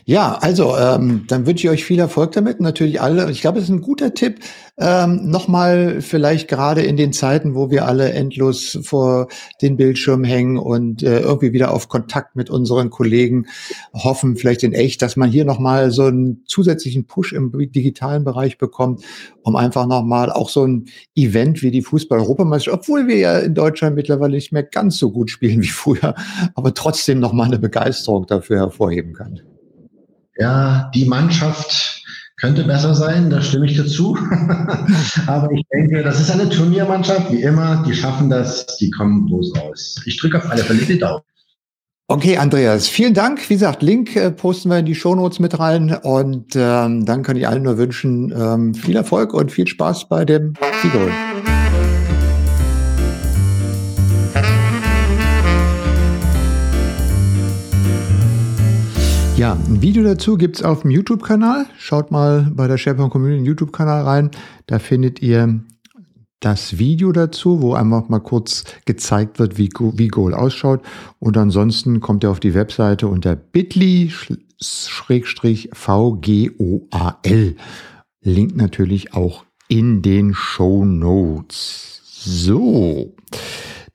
ja 0.05 0.39
also 0.41 0.77
ähm, 0.77 1.25
dann 1.27 1.47
wünsche 1.47 1.67
ich 1.67 1.71
euch 1.73 1.85
viel 1.85 1.99
Erfolg 1.99 2.33
damit. 2.33 2.61
Natürlich 2.61 3.01
alle. 3.01 3.31
Ich 3.31 3.41
glaube, 3.41 3.59
es 3.59 3.65
ist 3.65 3.71
ein 3.71 3.83
guter 3.83 4.15
Tipp. 4.15 4.41
Ähm, 4.81 5.29
Nochmal 5.29 6.01
vielleicht 6.01 6.49
gerade 6.49 6.81
in 6.81 6.97
den 6.97 7.13
Zeiten, 7.13 7.55
wo 7.55 7.71
wir 7.71 7.85
alle 7.85 8.13
endlos 8.13 8.79
vor 8.83 9.29
den 9.61 9.77
Bildschirm 9.77 10.25
hängen 10.25 10.57
und 10.57 11.03
äh, 11.03 11.21
irgendwie 11.21 11.53
wieder 11.53 11.73
auf 11.73 11.89
Kontakt 11.89 12.35
mit 12.35 12.49
unseren 12.49 12.89
Kollegen 12.89 13.47
hoffen, 13.93 14.37
vielleicht 14.37 14.63
in 14.63 14.73
echt, 14.73 15.03
dass 15.03 15.17
man 15.17 15.31
hier 15.31 15.45
nochmal 15.45 15.91
so 15.91 16.05
einen 16.05 16.45
zusätzlichen 16.47 17.07
Push 17.07 17.35
im 17.35 17.53
digitalen 17.53 18.25
Bereich 18.25 18.57
bekommt, 18.57 19.05
um 19.43 19.55
einfach 19.55 19.87
nochmal 19.87 20.33
auch 20.33 20.49
so 20.49 20.67
ein 20.67 20.87
Event 21.15 21.63
wie 21.63 21.71
die 21.71 21.83
Fußball-Europameisterschaft, 21.83 22.83
obwohl 22.83 23.07
wir 23.07 23.19
ja 23.19 23.39
in 23.39 23.55
Deutschland 23.55 23.97
mittlerweile 23.97 24.35
nicht 24.35 24.53
mehr 24.53 24.63
ganz 24.63 24.97
so 24.97 25.11
gut 25.11 25.31
spielen 25.31 25.61
wie 25.61 25.69
früher, 25.69 26.15
aber 26.55 26.73
trotzdem 26.73 27.21
nochmal 27.21 27.49
eine 27.49 27.59
Begeisterung 27.59 28.27
dafür 28.27 28.57
hervorheben 28.57 29.13
kann. 29.13 29.41
Ja, 30.39 30.91
die 30.95 31.05
Mannschaft 31.05 32.00
könnte 32.41 32.65
besser 32.65 32.95
sein, 32.95 33.31
da 33.31 33.43
stimme 33.43 33.67
ich 33.67 33.77
dazu. 33.77 34.17
Aber 35.27 35.53
ich 35.53 35.63
denke, 35.73 36.03
das 36.03 36.21
ist 36.21 36.31
eine 36.31 36.49
Turniermannschaft, 36.49 37.31
wie 37.31 37.43
immer. 37.43 37.85
Die 37.87 37.95
schaffen 37.95 38.31
das, 38.31 38.67
die 38.79 38.91
kommen 38.91 39.27
groß 39.29 39.53
raus. 39.59 40.01
Ich 40.07 40.17
drücke 40.19 40.39
auf 40.39 40.51
alle 40.51 40.63
Fälle 40.63 40.81
die 40.81 40.99
Daumen. 40.99 41.23
Okay, 42.09 42.39
Andreas, 42.39 42.89
vielen 42.89 43.15
Dank. 43.15 43.49
Wie 43.49 43.55
gesagt, 43.55 43.83
Link 43.83 44.17
äh, 44.17 44.33
posten 44.33 44.69
wir 44.69 44.79
in 44.79 44.87
die 44.87 44.97
Shownotes 44.97 45.39
mit 45.39 45.61
rein 45.61 45.97
und 46.03 46.57
ähm, 46.57 47.05
dann 47.05 47.23
kann 47.23 47.37
ich 47.37 47.47
allen 47.47 47.63
nur 47.63 47.79
wünschen, 47.79 48.35
ähm, 48.37 48.75
viel 48.75 48.97
Erfolg 48.97 49.33
und 49.33 49.53
viel 49.53 49.69
Spaß 49.69 50.09
bei 50.09 50.25
dem 50.25 50.55
Tigol. 50.83 51.13
Ja, 59.41 59.55
ein 59.55 59.81
Video 59.81 60.05
dazu 60.05 60.37
gibt's 60.37 60.63
auf 60.63 60.83
dem 60.83 60.91
YouTube-Kanal. 60.91 61.65
Schaut 61.79 62.11
mal 62.11 62.53
bei 62.55 62.69
der 62.69 62.77
SharePoint 62.77 63.11
Community 63.11 63.43
YouTube-Kanal 63.47 64.03
rein. 64.03 64.31
Da 64.67 64.79
findet 64.79 65.23
ihr 65.23 65.61
das 66.41 66.77
Video 66.77 67.11
dazu, 67.11 67.63
wo 67.63 67.73
einfach 67.73 68.11
mal 68.11 68.19
kurz 68.19 68.65
gezeigt 68.85 69.39
wird, 69.39 69.57
wie, 69.57 69.71
wie 69.95 70.09
Goal 70.09 70.35
ausschaut. 70.35 70.83
Und 71.21 71.39
ansonsten 71.39 72.01
kommt 72.01 72.23
ihr 72.23 72.31
auf 72.31 72.41
die 72.41 72.53
Webseite 72.53 73.09
unter 73.09 73.35
bit.ly 73.35 74.13
VGOAL. 75.73 76.37
Link 78.21 78.57
natürlich 78.57 79.15
auch 79.15 79.47
in 79.69 80.03
den 80.03 80.35
Show 80.35 80.85
Notes. 80.85 82.03
So. 82.05 83.15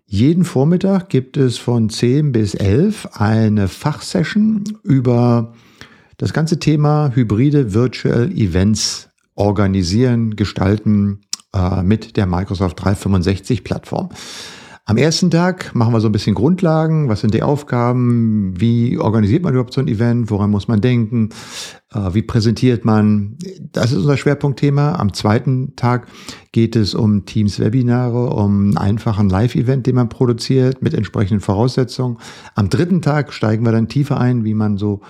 Jeden 0.06 0.44
Vormittag 0.44 1.08
gibt 1.10 1.36
es 1.36 1.58
von 1.58 1.90
10 1.90 2.32
bis 2.32 2.54
11 2.54 3.10
eine 3.14 3.68
Fachsession 3.68 4.64
über 4.82 5.52
das 6.16 6.32
ganze 6.32 6.58
Thema 6.58 7.12
hybride 7.14 7.74
Virtual 7.74 8.32
Events 8.32 9.10
organisieren, 9.34 10.34
gestalten 10.34 11.20
äh, 11.54 11.82
mit 11.82 12.16
der 12.16 12.26
Microsoft 12.26 12.82
365 12.82 13.62
Plattform. 13.62 14.08
Am 14.88 14.96
ersten 14.96 15.30
Tag 15.30 15.74
machen 15.74 15.92
wir 15.92 16.00
so 16.00 16.08
ein 16.08 16.12
bisschen 16.12 16.34
Grundlagen. 16.34 17.10
Was 17.10 17.20
sind 17.20 17.34
die 17.34 17.42
Aufgaben? 17.42 18.58
Wie 18.58 18.96
organisiert 18.96 19.42
man 19.42 19.52
überhaupt 19.52 19.74
so 19.74 19.82
ein 19.82 19.86
Event? 19.86 20.30
Woran 20.30 20.48
muss 20.48 20.66
man 20.66 20.80
denken? 20.80 21.28
Äh, 21.92 22.14
wie 22.14 22.22
präsentiert 22.22 22.86
man? 22.86 23.36
Das 23.70 23.92
ist 23.92 23.98
unser 23.98 24.16
Schwerpunktthema. 24.16 24.94
Am 24.94 25.12
zweiten 25.12 25.76
Tag 25.76 26.06
geht 26.52 26.74
es 26.74 26.94
um 26.94 27.26
Teams-Webinare, 27.26 28.30
um 28.30 28.60
einen 28.60 28.78
einfachen 28.78 29.28
Live-Event, 29.28 29.86
den 29.86 29.94
man 29.94 30.08
produziert 30.08 30.80
mit 30.80 30.94
entsprechenden 30.94 31.42
Voraussetzungen. 31.42 32.16
Am 32.54 32.70
dritten 32.70 33.02
Tag 33.02 33.34
steigen 33.34 33.66
wir 33.66 33.72
dann 33.72 33.88
tiefer 33.88 34.18
ein, 34.18 34.44
wie 34.44 34.54
man 34.54 34.78
so 34.78 35.02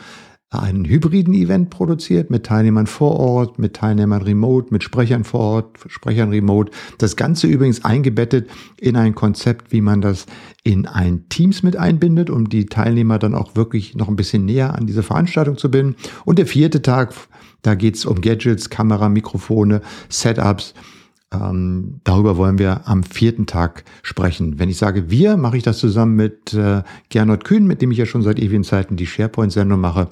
einen 0.51 0.87
hybriden 0.87 1.35
Event 1.35 1.69
produziert 1.69 2.31
mit 2.31 2.47
Teilnehmern 2.47 2.87
vor 2.87 3.17
Ort, 3.21 3.59
mit 3.59 3.75
Teilnehmern 3.75 4.23
remote, 4.23 4.69
mit 4.71 4.83
Sprechern 4.83 5.25
vor 5.25 5.41
Ort, 5.41 5.79
Sprechern 5.89 6.31
remote. 6.31 6.73
Das 6.97 7.17
Ganze 7.17 7.47
übrigens 7.47 7.85
eingebettet 7.85 8.49
in 8.79 8.97
ein 8.97 9.15
Konzept, 9.15 9.73
wie 9.73 9.83
man 9.83 10.01
das 10.01 10.25
in 10.65 10.87
ein 10.87 11.29
Teams 11.29 11.63
mit 11.63 11.77
einbindet, 11.77 12.31
um 12.31 12.49
die 12.49 12.65
Teilnehmer 12.65 13.19
dann 13.19 13.35
auch 13.35 13.57
wirklich 13.57 13.95
noch 13.95 14.09
ein 14.09 14.17
bisschen 14.17 14.47
näher 14.47 14.75
an 14.75 14.87
diese 14.87 15.03
Veranstaltung 15.03 15.59
zu 15.59 15.71
binden. 15.71 15.97
Und 16.25 16.39
der 16.39 16.47
vierte 16.47 16.81
Tag, 16.81 17.15
da 17.61 17.75
geht 17.75 17.97
es 17.97 18.07
um 18.07 18.23
Gadgets, 18.23 18.71
Kamera, 18.71 19.11
Mikrofone, 19.11 19.83
Setups 20.09 20.73
ähm, 21.33 22.01
darüber 22.05 22.37
wollen 22.37 22.59
wir 22.59 22.89
am 22.89 23.03
vierten 23.03 23.47
Tag 23.47 23.85
sprechen. 24.03 24.59
Wenn 24.59 24.71
ich 24.71 24.79
sage 24.79 25.11
wir, 25.11 25.37
mache 25.37 25.57
ich 25.57 25.63
das 25.63 25.79
zusammen 25.79 26.17
mit 26.17 26.55
äh, 26.55 26.83
Gernot 27.11 27.45
Kühn, 27.45 27.67
mit 27.67 27.83
dem 27.83 27.91
ich 27.91 27.99
ja 27.99 28.07
schon 28.07 28.23
seit 28.23 28.39
ewigen 28.39 28.65
Zeiten 28.65 28.97
die 28.97 29.07
SharePoint-Sendung 29.07 29.81
mache. 29.81 30.09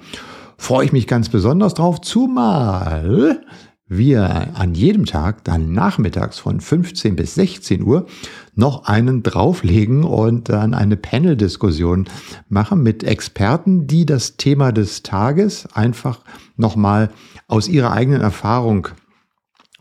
Freue 0.59 0.85
ich 0.85 0.93
mich 0.93 1.07
ganz 1.07 1.29
besonders 1.29 1.75
drauf, 1.75 2.01
zumal 2.01 3.41
wir 3.89 4.51
an 4.55 4.75
jedem 4.75 5.05
Tag 5.05 5.45
dann 5.45 5.73
nachmittags 5.73 6.39
von 6.39 6.61
15 6.61 7.15
bis 7.15 7.37
16 7.37 7.83
Uhr 7.83 8.07
noch 8.55 8.85
einen 8.87 9.23
drauflegen 9.23 10.03
und 10.03 10.49
dann 10.49 10.75
eine 10.75 10.97
Panel-Diskussion 10.97 12.09
machen 12.49 12.83
mit 12.83 13.05
Experten, 13.05 13.87
die 13.87 14.05
das 14.05 14.37
Thema 14.37 14.73
des 14.73 15.03
Tages 15.03 15.67
einfach 15.73 16.21
nochmal 16.57 17.11
aus 17.47 17.69
ihrer 17.69 17.93
eigenen 17.93 18.23
Erfahrung 18.23 18.89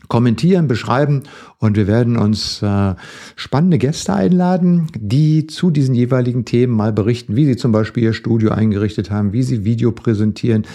kommentieren, 0.08 0.68
beschreiben 0.68 1.22
und 1.58 1.76
wir 1.76 1.86
werden 1.86 2.16
uns 2.16 2.62
äh, 2.62 2.94
spannende 3.34 3.78
Gäste 3.78 4.14
einladen, 4.14 4.88
die 4.94 5.46
zu 5.46 5.70
diesen 5.70 5.94
jeweiligen 5.94 6.44
Themen 6.44 6.74
mal 6.74 6.92
berichten, 6.92 7.36
wie 7.36 7.46
sie 7.46 7.56
zum 7.56 7.72
Beispiel 7.72 8.04
ihr 8.04 8.12
Studio 8.12 8.50
eingerichtet 8.50 9.10
haben, 9.10 9.32
wie 9.32 9.42
sie 9.42 9.64
Video 9.64 9.92
präsentieren, 9.92 10.66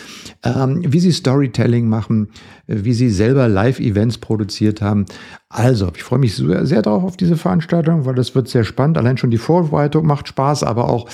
ähm, 0.43 0.81
wie 0.85 0.99
sie 0.99 1.11
Storytelling 1.11 1.87
machen, 1.87 2.29
äh, 2.67 2.77
wie 2.83 2.93
sie 2.93 3.09
selber 3.09 3.47
Live-Events 3.47 4.17
produziert 4.17 4.81
haben. 4.81 5.05
Also, 5.49 5.91
ich 5.95 6.03
freue 6.03 6.19
mich 6.19 6.35
sehr, 6.35 6.65
sehr 6.65 6.81
darauf 6.81 7.03
auf 7.03 7.17
diese 7.17 7.37
Veranstaltung, 7.37 8.05
weil 8.05 8.15
das 8.15 8.33
wird 8.35 8.47
sehr 8.47 8.63
spannend. 8.63 8.97
Allein 8.97 9.17
schon 9.17 9.31
die 9.31 9.37
Vorbereitung 9.37 10.05
macht 10.05 10.27
Spaß, 10.27 10.63
aber 10.63 10.89
auch 10.89 11.07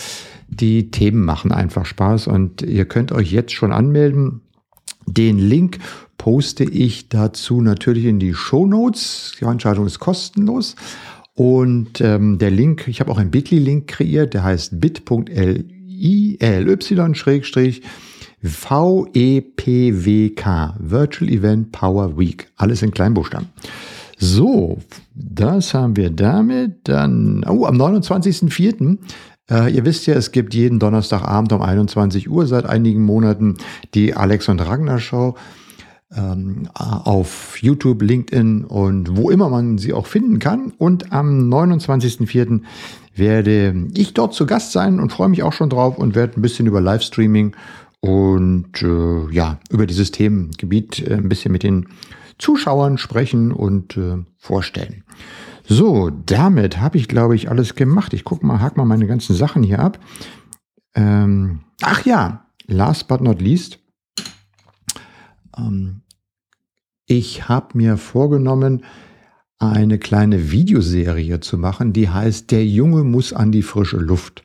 die 0.50 0.92
Themen 0.92 1.26
machen 1.26 1.52
einfach 1.52 1.86
Spaß 1.86 2.28
und 2.28 2.62
ihr 2.62 2.86
könnt 2.86 3.12
euch 3.12 3.32
jetzt 3.32 3.54
schon 3.54 3.74
anmelden. 3.74 4.42
Den 5.08 5.40
Link 5.40 5.80
poste 6.18 6.64
ich 6.64 7.10
dazu 7.10 7.62
natürlich 7.62 8.06
in 8.06 8.20
die 8.20 8.34
Show 8.34 8.66
Notes. 8.66 9.32
Die 9.36 9.40
Veranstaltung 9.40 9.86
ist 9.86 10.00
kostenlos. 10.00 10.76
Und 11.34 12.02
ähm, 12.02 12.38
der 12.40 12.52
Link, 12.52 12.88
ich 12.88 13.00
habe 13.00 13.12
auch 13.12 13.18
einen 13.18 13.32
Bitly-Link 13.32 13.88
kreiert, 13.88 14.34
der 14.34 14.44
heißt 14.44 14.80
bit.ly 14.82 16.38
schrägstrich 17.14 17.82
VEPWK, 18.42 19.06
Virtual 20.80 21.30
Event 21.30 21.72
Power 21.72 22.18
Week. 22.18 22.48
Alles 22.56 22.82
in 22.82 22.92
Kleinbuchstaben. 22.92 23.48
So, 24.18 24.80
das 25.14 25.74
haben 25.74 25.96
wir 25.96 26.10
damit. 26.10 26.88
Dann, 26.88 27.46
oh, 27.48 27.66
am 27.66 27.80
29.04. 27.80 28.98
Äh, 29.50 29.74
ihr 29.74 29.86
wisst 29.86 30.08
ja, 30.08 30.16
es 30.16 30.32
gibt 30.32 30.54
jeden 30.54 30.80
Donnerstagabend 30.80 31.54
um 31.54 31.62
21 31.62 32.30
Uhr 32.30 32.48
seit 32.48 32.66
einigen 32.66 33.04
Monaten 33.04 33.58
die 33.94 34.14
Alex 34.14 34.50
und 34.50 34.60
Ragnar 34.60 35.00
Show 35.00 35.36
ähm, 36.16 36.70
auf 36.74 37.62
YouTube, 37.62 38.02
LinkedIn 38.02 38.64
und 38.66 39.18
wo 39.18 39.30
immer 39.30 39.50
man 39.50 39.78
sie 39.78 39.94
auch 39.94 40.08
finden 40.08 40.40
kann. 40.40 40.74
Und 40.78 41.12
am 41.12 41.50
29.04. 41.50 42.62
werde 43.16 43.88
ich 43.94 44.14
dort 44.14 44.34
zu 44.34 44.46
Gast 44.46 44.72
sein 44.72 45.00
und 45.00 45.12
freue 45.12 45.30
mich 45.30 45.44
auch 45.44 45.54
schon 45.54 45.70
drauf 45.70 45.98
und 45.98 46.16
werde 46.16 46.40
ein 46.40 46.42
bisschen 46.42 46.68
über 46.68 46.82
Livestreaming 46.82 47.56
und 48.00 48.82
äh, 48.82 49.34
ja, 49.34 49.60
über 49.70 49.86
dieses 49.86 50.12
Themengebiet 50.12 51.06
äh, 51.06 51.16
ein 51.16 51.30
bisschen 51.30 51.52
mit 51.52 51.64
den 51.64 51.88
Zuschauern 52.38 52.98
sprechen 52.98 53.52
und 53.52 53.98
äh, 53.98 54.18
vorstellen. 54.38 55.04
So, 55.70 56.10
damit 56.10 56.80
habe 56.80 56.98
ich, 56.98 57.10
glaube 57.10 57.36
ich, 57.36 57.50
alles 57.50 57.76
gemacht. 57.76 58.14
Ich 58.14 58.24
gucke 58.24 58.46
mal, 58.46 58.62
hack 58.62 58.78
mal 58.78 58.86
meine 58.86 59.06
ganzen 59.06 59.36
Sachen 59.36 59.64
hier 59.64 59.80
ab. 59.80 60.00
Ähm, 60.96 61.60
ach 61.82 62.06
ja, 62.06 62.46
last 62.68 63.10
but 63.10 63.20
not 63.20 63.42
least. 63.42 63.80
Ähm, 65.58 66.04
ich 67.06 67.50
habe 67.50 67.78
mir 67.78 67.98
vorgenommen, 67.98 68.86
eine 69.60 70.00
kleine 70.00 70.52
Videoserie 70.52 71.42
zu 71.42 71.58
machen, 71.58 71.92
die 71.92 72.08
heißt 72.08 72.50
Der 72.52 72.66
Junge 72.66 73.04
muss 73.04 73.34
an 73.34 73.52
die 73.52 73.64
frische 73.64 73.98
Luft. 73.98 74.44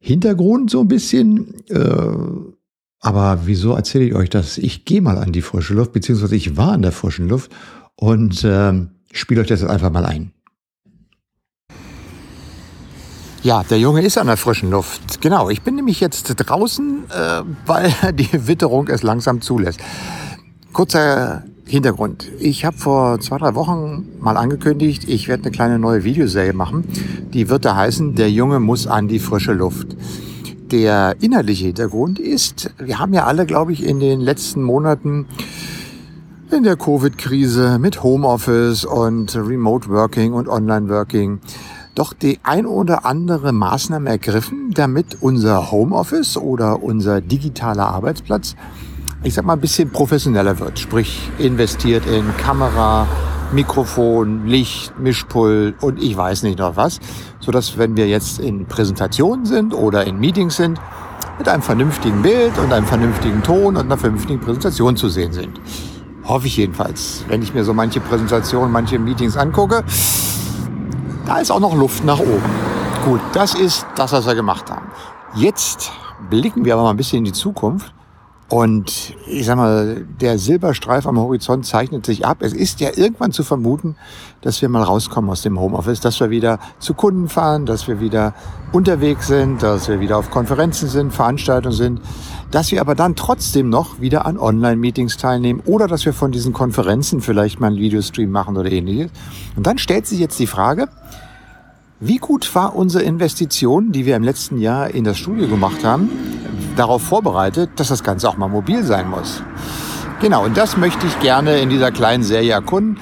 Hintergrund 0.00 0.70
so 0.70 0.80
ein 0.80 0.88
bisschen, 0.88 1.54
äh, 1.68 2.16
aber 3.00 3.42
wieso 3.44 3.74
erzähle 3.74 4.06
ich 4.06 4.14
euch 4.14 4.30
das? 4.30 4.58
Ich 4.58 4.84
gehe 4.84 5.02
mal 5.02 5.18
an 5.18 5.32
die 5.32 5.42
frische 5.42 5.74
Luft, 5.74 5.92
beziehungsweise 5.92 6.34
ich 6.34 6.56
war 6.56 6.72
an 6.72 6.82
der 6.82 6.92
frischen 6.92 7.28
Luft 7.28 7.54
und 7.94 8.42
äh, 8.42 8.86
ich 9.16 9.22
spiele 9.22 9.40
euch 9.40 9.46
das 9.46 9.62
jetzt 9.62 9.70
einfach 9.70 9.90
mal 9.90 10.04
ein. 10.04 10.30
Ja, 13.42 13.62
der 13.62 13.78
Junge 13.78 14.02
ist 14.02 14.18
an 14.18 14.26
der 14.26 14.36
frischen 14.36 14.70
Luft. 14.70 15.22
Genau, 15.22 15.48
ich 15.48 15.62
bin 15.62 15.76
nämlich 15.76 16.00
jetzt 16.00 16.34
draußen, 16.36 17.04
äh, 17.10 17.42
weil 17.64 17.94
die 18.12 18.46
Witterung 18.46 18.88
es 18.88 19.02
langsam 19.02 19.40
zulässt. 19.40 19.80
Kurzer 20.74 21.44
Hintergrund. 21.64 22.30
Ich 22.38 22.66
habe 22.66 22.76
vor 22.76 23.18
zwei, 23.20 23.38
drei 23.38 23.54
Wochen 23.54 24.06
mal 24.20 24.36
angekündigt, 24.36 25.08
ich 25.08 25.28
werde 25.28 25.44
eine 25.44 25.50
kleine 25.50 25.78
neue 25.78 26.04
Videoserie 26.04 26.52
machen. 26.52 26.84
Die 27.32 27.48
wird 27.48 27.64
da 27.64 27.74
heißen, 27.74 28.16
der 28.16 28.30
Junge 28.30 28.60
muss 28.60 28.86
an 28.86 29.08
die 29.08 29.18
frische 29.18 29.54
Luft. 29.54 29.96
Der 30.70 31.16
inhaltliche 31.20 31.66
Hintergrund 31.66 32.18
ist, 32.18 32.70
wir 32.78 32.98
haben 32.98 33.14
ja 33.14 33.24
alle, 33.24 33.46
glaube 33.46 33.72
ich, 33.72 33.82
in 33.82 33.98
den 33.98 34.20
letzten 34.20 34.62
Monaten 34.62 35.26
in 36.52 36.62
der 36.62 36.76
Covid-Krise 36.76 37.78
mit 37.78 38.02
Homeoffice 38.02 38.84
und 38.84 39.34
Remote 39.34 39.88
Working 39.88 40.32
und 40.32 40.48
Online 40.48 40.88
Working 40.88 41.40
doch 41.94 42.12
die 42.12 42.38
ein 42.42 42.66
oder 42.66 43.06
andere 43.06 43.52
Maßnahme 43.52 44.10
ergriffen, 44.10 44.70
damit 44.72 45.18
unser 45.20 45.70
Homeoffice 45.70 46.36
oder 46.36 46.82
unser 46.82 47.20
digitaler 47.20 47.86
Arbeitsplatz, 47.86 48.54
ich 49.22 49.34
sag 49.34 49.44
mal, 49.44 49.54
ein 49.54 49.60
bisschen 49.60 49.90
professioneller 49.90 50.58
wird. 50.60 50.78
Sprich, 50.78 51.30
investiert 51.38 52.06
in 52.06 52.24
Kamera, 52.36 53.06
Mikrofon, 53.52 54.46
Licht, 54.46 54.98
Mischpult 54.98 55.82
und 55.82 56.02
ich 56.02 56.16
weiß 56.16 56.42
nicht 56.42 56.58
noch 56.58 56.76
was, 56.76 57.00
so 57.40 57.50
dass 57.50 57.78
wenn 57.78 57.96
wir 57.96 58.08
jetzt 58.08 58.38
in 58.38 58.66
Präsentationen 58.66 59.46
sind 59.46 59.74
oder 59.74 60.06
in 60.06 60.18
Meetings 60.18 60.56
sind, 60.56 60.80
mit 61.38 61.48
einem 61.48 61.62
vernünftigen 61.62 62.22
Bild 62.22 62.56
und 62.58 62.72
einem 62.72 62.86
vernünftigen 62.86 63.42
Ton 63.42 63.76
und 63.76 63.78
einer 63.78 63.98
vernünftigen 63.98 64.40
Präsentation 64.40 64.96
zu 64.96 65.08
sehen 65.08 65.32
sind. 65.32 65.60
Hoffe 66.26 66.48
ich 66.48 66.56
jedenfalls. 66.56 67.24
Wenn 67.28 67.42
ich 67.42 67.54
mir 67.54 67.64
so 67.64 67.72
manche 67.72 68.00
Präsentationen, 68.00 68.72
manche 68.72 68.98
Meetings 68.98 69.36
angucke, 69.36 69.84
da 71.24 71.38
ist 71.38 71.50
auch 71.50 71.60
noch 71.60 71.74
Luft 71.74 72.04
nach 72.04 72.18
oben. 72.18 72.42
Gut, 73.04 73.20
das 73.32 73.54
ist 73.54 73.86
das, 73.94 74.12
was 74.12 74.26
wir 74.26 74.34
gemacht 74.34 74.70
haben. 74.70 74.86
Jetzt 75.36 75.92
blicken 76.28 76.64
wir 76.64 76.74
aber 76.74 76.82
mal 76.82 76.90
ein 76.90 76.96
bisschen 76.96 77.18
in 77.18 77.24
die 77.24 77.32
Zukunft. 77.32 77.92
Und 78.48 79.14
ich 79.26 79.44
sag 79.44 79.56
mal, 79.56 80.06
der 80.20 80.38
Silberstreif 80.38 81.06
am 81.06 81.18
Horizont 81.18 81.66
zeichnet 81.66 82.06
sich 82.06 82.24
ab. 82.24 82.38
Es 82.40 82.52
ist 82.52 82.78
ja 82.80 82.90
irgendwann 82.94 83.32
zu 83.32 83.42
vermuten, 83.42 83.96
dass 84.40 84.62
wir 84.62 84.68
mal 84.68 84.84
rauskommen 84.84 85.30
aus 85.30 85.42
dem 85.42 85.58
Homeoffice, 85.58 85.98
dass 85.98 86.20
wir 86.20 86.30
wieder 86.30 86.60
zu 86.78 86.94
Kunden 86.94 87.28
fahren, 87.28 87.66
dass 87.66 87.88
wir 87.88 87.98
wieder 88.00 88.34
unterwegs 88.70 89.26
sind, 89.26 89.64
dass 89.64 89.88
wir 89.88 89.98
wieder 89.98 90.16
auf 90.16 90.30
Konferenzen 90.30 90.88
sind, 90.88 91.12
Veranstaltungen 91.12 91.76
sind 91.76 92.00
dass 92.50 92.70
wir 92.70 92.80
aber 92.80 92.94
dann 92.94 93.16
trotzdem 93.16 93.68
noch 93.68 94.00
wieder 94.00 94.26
an 94.26 94.38
Online-Meetings 94.38 95.16
teilnehmen 95.16 95.60
oder 95.64 95.88
dass 95.88 96.06
wir 96.06 96.12
von 96.12 96.32
diesen 96.32 96.52
Konferenzen 96.52 97.20
vielleicht 97.20 97.60
mal 97.60 97.68
einen 97.68 97.76
Videostream 97.76 98.30
machen 98.30 98.56
oder 98.56 98.70
ähnliches. 98.70 99.10
Und 99.56 99.66
dann 99.66 99.78
stellt 99.78 100.06
sich 100.06 100.20
jetzt 100.20 100.38
die 100.38 100.46
Frage, 100.46 100.88
wie 101.98 102.18
gut 102.18 102.54
war 102.54 102.76
unsere 102.76 103.04
Investition, 103.04 103.90
die 103.90 104.06
wir 104.06 104.16
im 104.16 104.22
letzten 104.22 104.58
Jahr 104.58 104.90
in 104.90 105.04
das 105.04 105.18
Studio 105.18 105.48
gemacht 105.48 105.84
haben, 105.84 106.10
darauf 106.76 107.02
vorbereitet, 107.02 107.70
dass 107.76 107.88
das 107.88 108.04
Ganze 108.04 108.28
auch 108.28 108.36
mal 108.36 108.48
mobil 108.48 108.84
sein 108.84 109.08
muss? 109.08 109.42
Genau, 110.20 110.44
und 110.44 110.56
das 110.56 110.76
möchte 110.76 111.06
ich 111.06 111.20
gerne 111.20 111.58
in 111.58 111.68
dieser 111.68 111.90
kleinen 111.90 112.22
Serie 112.22 112.52
erkunden. 112.52 112.98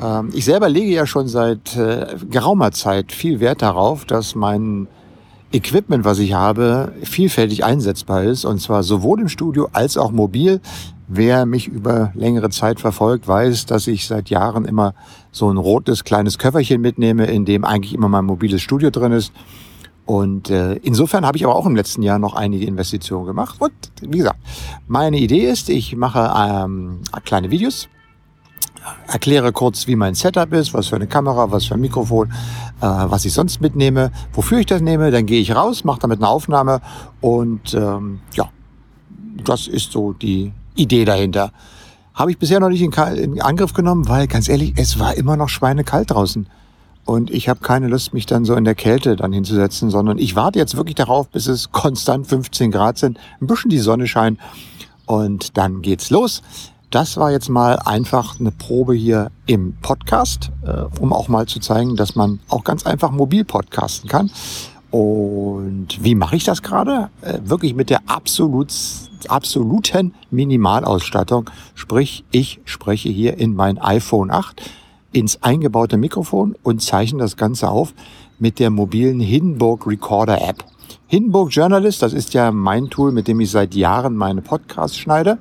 Ähm, 0.00 0.30
ich 0.32 0.44
selber 0.44 0.68
lege 0.68 0.92
ja 0.92 1.06
schon 1.06 1.28
seit 1.28 1.76
äh, 1.76 2.16
geraumer 2.30 2.72
Zeit 2.72 3.12
viel 3.12 3.40
Wert 3.40 3.62
darauf, 3.62 4.04
dass 4.04 4.34
mein 4.34 4.88
Equipment, 5.52 6.04
was 6.04 6.18
ich 6.18 6.34
habe, 6.34 6.92
vielfältig 7.02 7.64
einsetzbar 7.64 8.24
ist. 8.24 8.44
Und 8.44 8.60
zwar 8.60 8.82
sowohl 8.82 9.20
im 9.20 9.28
Studio 9.28 9.68
als 9.72 9.96
auch 9.96 10.10
mobil. 10.10 10.60
Wer 11.08 11.46
mich 11.46 11.68
über 11.68 12.10
längere 12.14 12.50
Zeit 12.50 12.80
verfolgt, 12.80 13.28
weiß, 13.28 13.66
dass 13.66 13.86
ich 13.86 14.06
seit 14.06 14.28
Jahren 14.28 14.64
immer 14.64 14.92
so 15.30 15.48
ein 15.48 15.56
rotes 15.56 16.02
kleines 16.02 16.36
Köfferchen 16.36 16.80
mitnehme, 16.80 17.26
in 17.26 17.44
dem 17.44 17.64
eigentlich 17.64 17.94
immer 17.94 18.08
mein 18.08 18.24
mobiles 18.24 18.60
Studio 18.60 18.90
drin 18.90 19.12
ist. 19.12 19.32
Und 20.06 20.50
äh, 20.50 20.74
insofern 20.76 21.26
habe 21.26 21.36
ich 21.36 21.44
aber 21.44 21.56
auch 21.56 21.66
im 21.66 21.74
letzten 21.74 22.00
Jahr 22.02 22.20
noch 22.20 22.34
einige 22.34 22.64
Investitionen 22.64 23.26
gemacht. 23.26 23.56
Und 23.58 23.72
wie 24.00 24.18
gesagt, 24.18 24.38
meine 24.86 25.18
Idee 25.18 25.50
ist, 25.50 25.68
ich 25.68 25.96
mache 25.96 26.32
ähm, 26.38 27.00
kleine 27.24 27.50
Videos, 27.50 27.88
erkläre 29.08 29.52
kurz, 29.52 29.88
wie 29.88 29.96
mein 29.96 30.14
Setup 30.14 30.52
ist, 30.52 30.72
was 30.72 30.86
für 30.86 30.96
eine 30.96 31.08
Kamera, 31.08 31.50
was 31.50 31.66
für 31.66 31.74
ein 31.74 31.80
Mikrofon, 31.80 32.28
äh, 32.80 32.86
was 32.86 33.24
ich 33.24 33.32
sonst 33.32 33.60
mitnehme, 33.60 34.12
wofür 34.32 34.60
ich 34.60 34.66
das 34.66 34.80
nehme. 34.80 35.10
Dann 35.10 35.26
gehe 35.26 35.40
ich 35.40 35.54
raus, 35.56 35.82
mache 35.82 35.98
damit 36.00 36.20
eine 36.20 36.28
Aufnahme 36.28 36.80
und 37.20 37.74
ähm, 37.74 38.20
ja, 38.34 38.48
das 39.44 39.66
ist 39.66 39.90
so 39.90 40.12
die 40.12 40.52
Idee 40.76 41.04
dahinter. 41.04 41.52
Habe 42.14 42.30
ich 42.30 42.38
bisher 42.38 42.60
noch 42.60 42.68
nicht 42.68 42.82
in, 42.82 42.92
in 42.92 43.42
Angriff 43.42 43.74
genommen, 43.74 44.08
weil 44.08 44.28
ganz 44.28 44.48
ehrlich, 44.48 44.74
es 44.76 45.00
war 45.00 45.16
immer 45.16 45.36
noch 45.36 45.48
schweinekalt 45.48 46.12
draußen. 46.12 46.46
Und 47.06 47.30
ich 47.30 47.48
habe 47.48 47.60
keine 47.60 47.86
Lust, 47.86 48.12
mich 48.12 48.26
dann 48.26 48.44
so 48.44 48.56
in 48.56 48.64
der 48.64 48.74
Kälte 48.74 49.14
dann 49.14 49.32
hinzusetzen, 49.32 49.90
sondern 49.90 50.18
ich 50.18 50.34
warte 50.34 50.58
jetzt 50.58 50.76
wirklich 50.76 50.96
darauf, 50.96 51.28
bis 51.28 51.46
es 51.46 51.70
konstant 51.72 52.26
15 52.26 52.72
Grad 52.72 52.98
sind, 52.98 53.18
ein 53.40 53.46
bisschen 53.46 53.70
die 53.70 53.78
Sonne 53.78 54.08
scheint 54.08 54.38
und 55.06 55.56
dann 55.56 55.82
geht's 55.82 56.10
los. 56.10 56.42
Das 56.90 57.16
war 57.16 57.30
jetzt 57.30 57.48
mal 57.48 57.78
einfach 57.78 58.38
eine 58.40 58.50
Probe 58.50 58.94
hier 58.94 59.30
im 59.46 59.76
Podcast, 59.82 60.50
äh, 60.64 60.84
um 61.00 61.12
auch 61.12 61.28
mal 61.28 61.46
zu 61.46 61.60
zeigen, 61.60 61.96
dass 61.96 62.16
man 62.16 62.40
auch 62.48 62.64
ganz 62.64 62.86
einfach 62.86 63.12
mobil 63.12 63.44
podcasten 63.44 64.08
kann. 64.08 64.30
Und 64.90 66.02
wie 66.02 66.14
mache 66.14 66.36
ich 66.36 66.44
das 66.44 66.62
gerade? 66.62 67.10
Äh, 67.20 67.38
wirklich 67.44 67.74
mit 67.74 67.90
der 67.90 68.00
absolut, 68.06 68.72
absoluten 69.28 70.14
Minimalausstattung. 70.30 71.50
Sprich, 71.74 72.24
ich 72.30 72.60
spreche 72.64 73.08
hier 73.08 73.36
in 73.36 73.54
mein 73.54 73.78
iPhone 73.78 74.30
8 74.30 74.62
ins 75.16 75.42
eingebaute 75.42 75.96
Mikrofon 75.96 76.56
und 76.62 76.82
zeichne 76.82 77.20
das 77.20 77.38
Ganze 77.38 77.70
auf 77.70 77.94
mit 78.38 78.58
der 78.58 78.68
mobilen 78.68 79.18
Hindenburg 79.18 79.86
Recorder 79.86 80.46
App. 80.46 80.62
Hindenburg 81.06 81.52
Journalist, 81.52 82.02
das 82.02 82.12
ist 82.12 82.34
ja 82.34 82.52
mein 82.52 82.90
Tool, 82.90 83.12
mit 83.12 83.26
dem 83.26 83.40
ich 83.40 83.50
seit 83.50 83.74
Jahren 83.74 84.14
meine 84.14 84.42
Podcasts 84.42 84.98
schneide. 84.98 85.38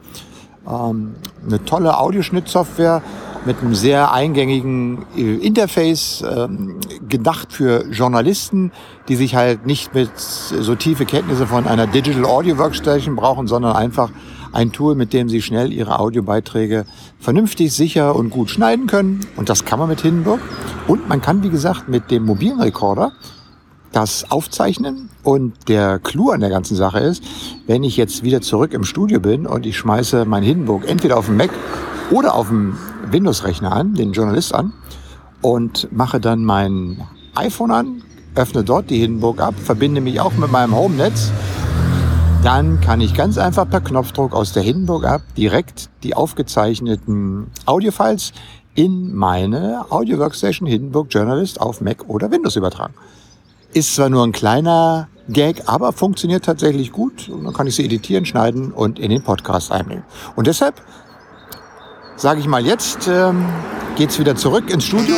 Ähm, 0.65 1.15
eine 1.45 1.63
tolle 1.65 1.97
Audioschnittsoftware 1.97 3.01
mit 3.45 3.59
einem 3.59 3.75
sehr 3.75 4.13
eingängigen 4.13 5.05
äh, 5.17 5.35
Interface, 5.45 6.23
ähm, 6.25 6.77
gedacht 7.09 7.51
für 7.51 7.85
Journalisten, 7.91 8.71
die 9.09 9.17
sich 9.17 9.35
halt 9.35 9.65
nicht 9.65 9.93
mit 9.93 10.09
so 10.17 10.75
tiefe 10.75 11.05
Kenntnisse 11.05 11.47
von 11.47 11.67
einer 11.67 11.85
Digital 11.85 12.23
Audio 12.23 12.57
Workstation 12.57 13.17
brauchen, 13.17 13.47
sondern 13.47 13.75
einfach 13.75 14.09
ein 14.55 14.71
Tool, 14.71 14.95
mit 14.95 15.13
dem 15.13 15.27
sie 15.27 15.41
schnell 15.41 15.73
ihre 15.73 15.99
Audiobeiträge 15.99 16.85
vernünftig, 17.19 17.73
sicher 17.73 18.15
und 18.15 18.29
gut 18.29 18.49
schneiden 18.49 18.87
können. 18.87 19.19
Und 19.35 19.49
das 19.49 19.65
kann 19.65 19.79
man 19.79 19.89
mit 19.89 20.01
Hindenburg. 20.01 20.39
Und 20.87 21.09
man 21.09 21.21
kann, 21.21 21.43
wie 21.43 21.49
gesagt, 21.49 21.89
mit 21.89 22.09
dem 22.09 22.23
mobilen 22.23 22.61
Rekorder 22.61 23.11
das 23.91 24.31
aufzeichnen. 24.31 25.09
Und 25.23 25.53
der 25.67 25.99
Clou 25.99 26.31
an 26.31 26.39
der 26.39 26.49
ganzen 26.49 26.75
Sache 26.75 26.99
ist, 26.99 27.23
wenn 27.67 27.83
ich 27.83 27.97
jetzt 27.97 28.23
wieder 28.23 28.41
zurück 28.41 28.73
im 28.73 28.83
Studio 28.83 29.19
bin 29.19 29.45
und 29.45 29.65
ich 29.65 29.77
schmeiße 29.77 30.25
mein 30.25 30.43
Hindenburg 30.43 30.87
entweder 30.87 31.17
auf 31.17 31.25
dem 31.25 31.37
Mac 31.37 31.51
oder 32.11 32.35
auf 32.35 32.47
dem 32.47 32.77
Windows-Rechner 33.11 33.71
an, 33.71 33.93
den 33.93 34.13
Journalist 34.13 34.53
an 34.53 34.73
und 35.41 35.89
mache 35.91 36.19
dann 36.19 36.45
mein 36.45 37.01
iPhone 37.35 37.71
an, 37.71 38.03
öffne 38.35 38.63
dort 38.63 38.89
die 38.89 38.99
Hindenburg 38.99 39.41
ab, 39.41 39.55
verbinde 39.61 40.01
mich 40.01 40.19
auch 40.19 40.33
mit 40.33 40.51
meinem 40.51 40.75
Home-Netz, 40.75 41.31
dann 42.45 42.79
kann 42.79 43.01
ich 43.01 43.15
ganz 43.15 43.39
einfach 43.39 43.67
per 43.67 43.81
Knopfdruck 43.81 44.33
aus 44.33 44.53
der 44.53 44.61
Hindenburg 44.61 45.05
ab 45.05 45.21
direkt 45.35 45.89
die 46.03 46.13
aufgezeichneten 46.13 47.47
Audiofiles 47.65 48.33
in 48.75 49.15
meine 49.15 49.85
Audio 49.89 50.19
Workstation 50.19 50.67
Hindenburg 50.67 51.07
Journalist 51.09 51.59
auf 51.59 51.81
Mac 51.81 52.07
oder 52.07 52.29
Windows 52.29 52.55
übertragen. 52.55 52.93
Ist 53.73 53.95
zwar 53.95 54.09
nur 54.09 54.23
ein 54.23 54.31
kleiner 54.31 55.07
Gag, 55.27 55.63
aber 55.65 55.91
funktioniert 55.91 56.45
tatsächlich 56.45 56.91
gut. 56.91 57.29
Und 57.29 57.45
dann 57.45 57.53
kann 57.53 57.65
ich 57.65 57.75
sie 57.75 57.85
editieren, 57.85 58.25
schneiden 58.25 58.71
und 58.71 58.99
in 58.99 59.09
den 59.09 59.23
Podcast 59.23 59.71
einnehmen. 59.71 60.03
Und 60.35 60.45
deshalb 60.45 60.75
sage 62.15 62.39
ich 62.41 62.47
mal 62.47 62.63
jetzt, 62.63 63.07
ähm, 63.07 63.43
geht's 63.95 64.19
wieder 64.19 64.35
zurück 64.35 64.69
ins 64.69 64.85
Studio. 64.85 65.15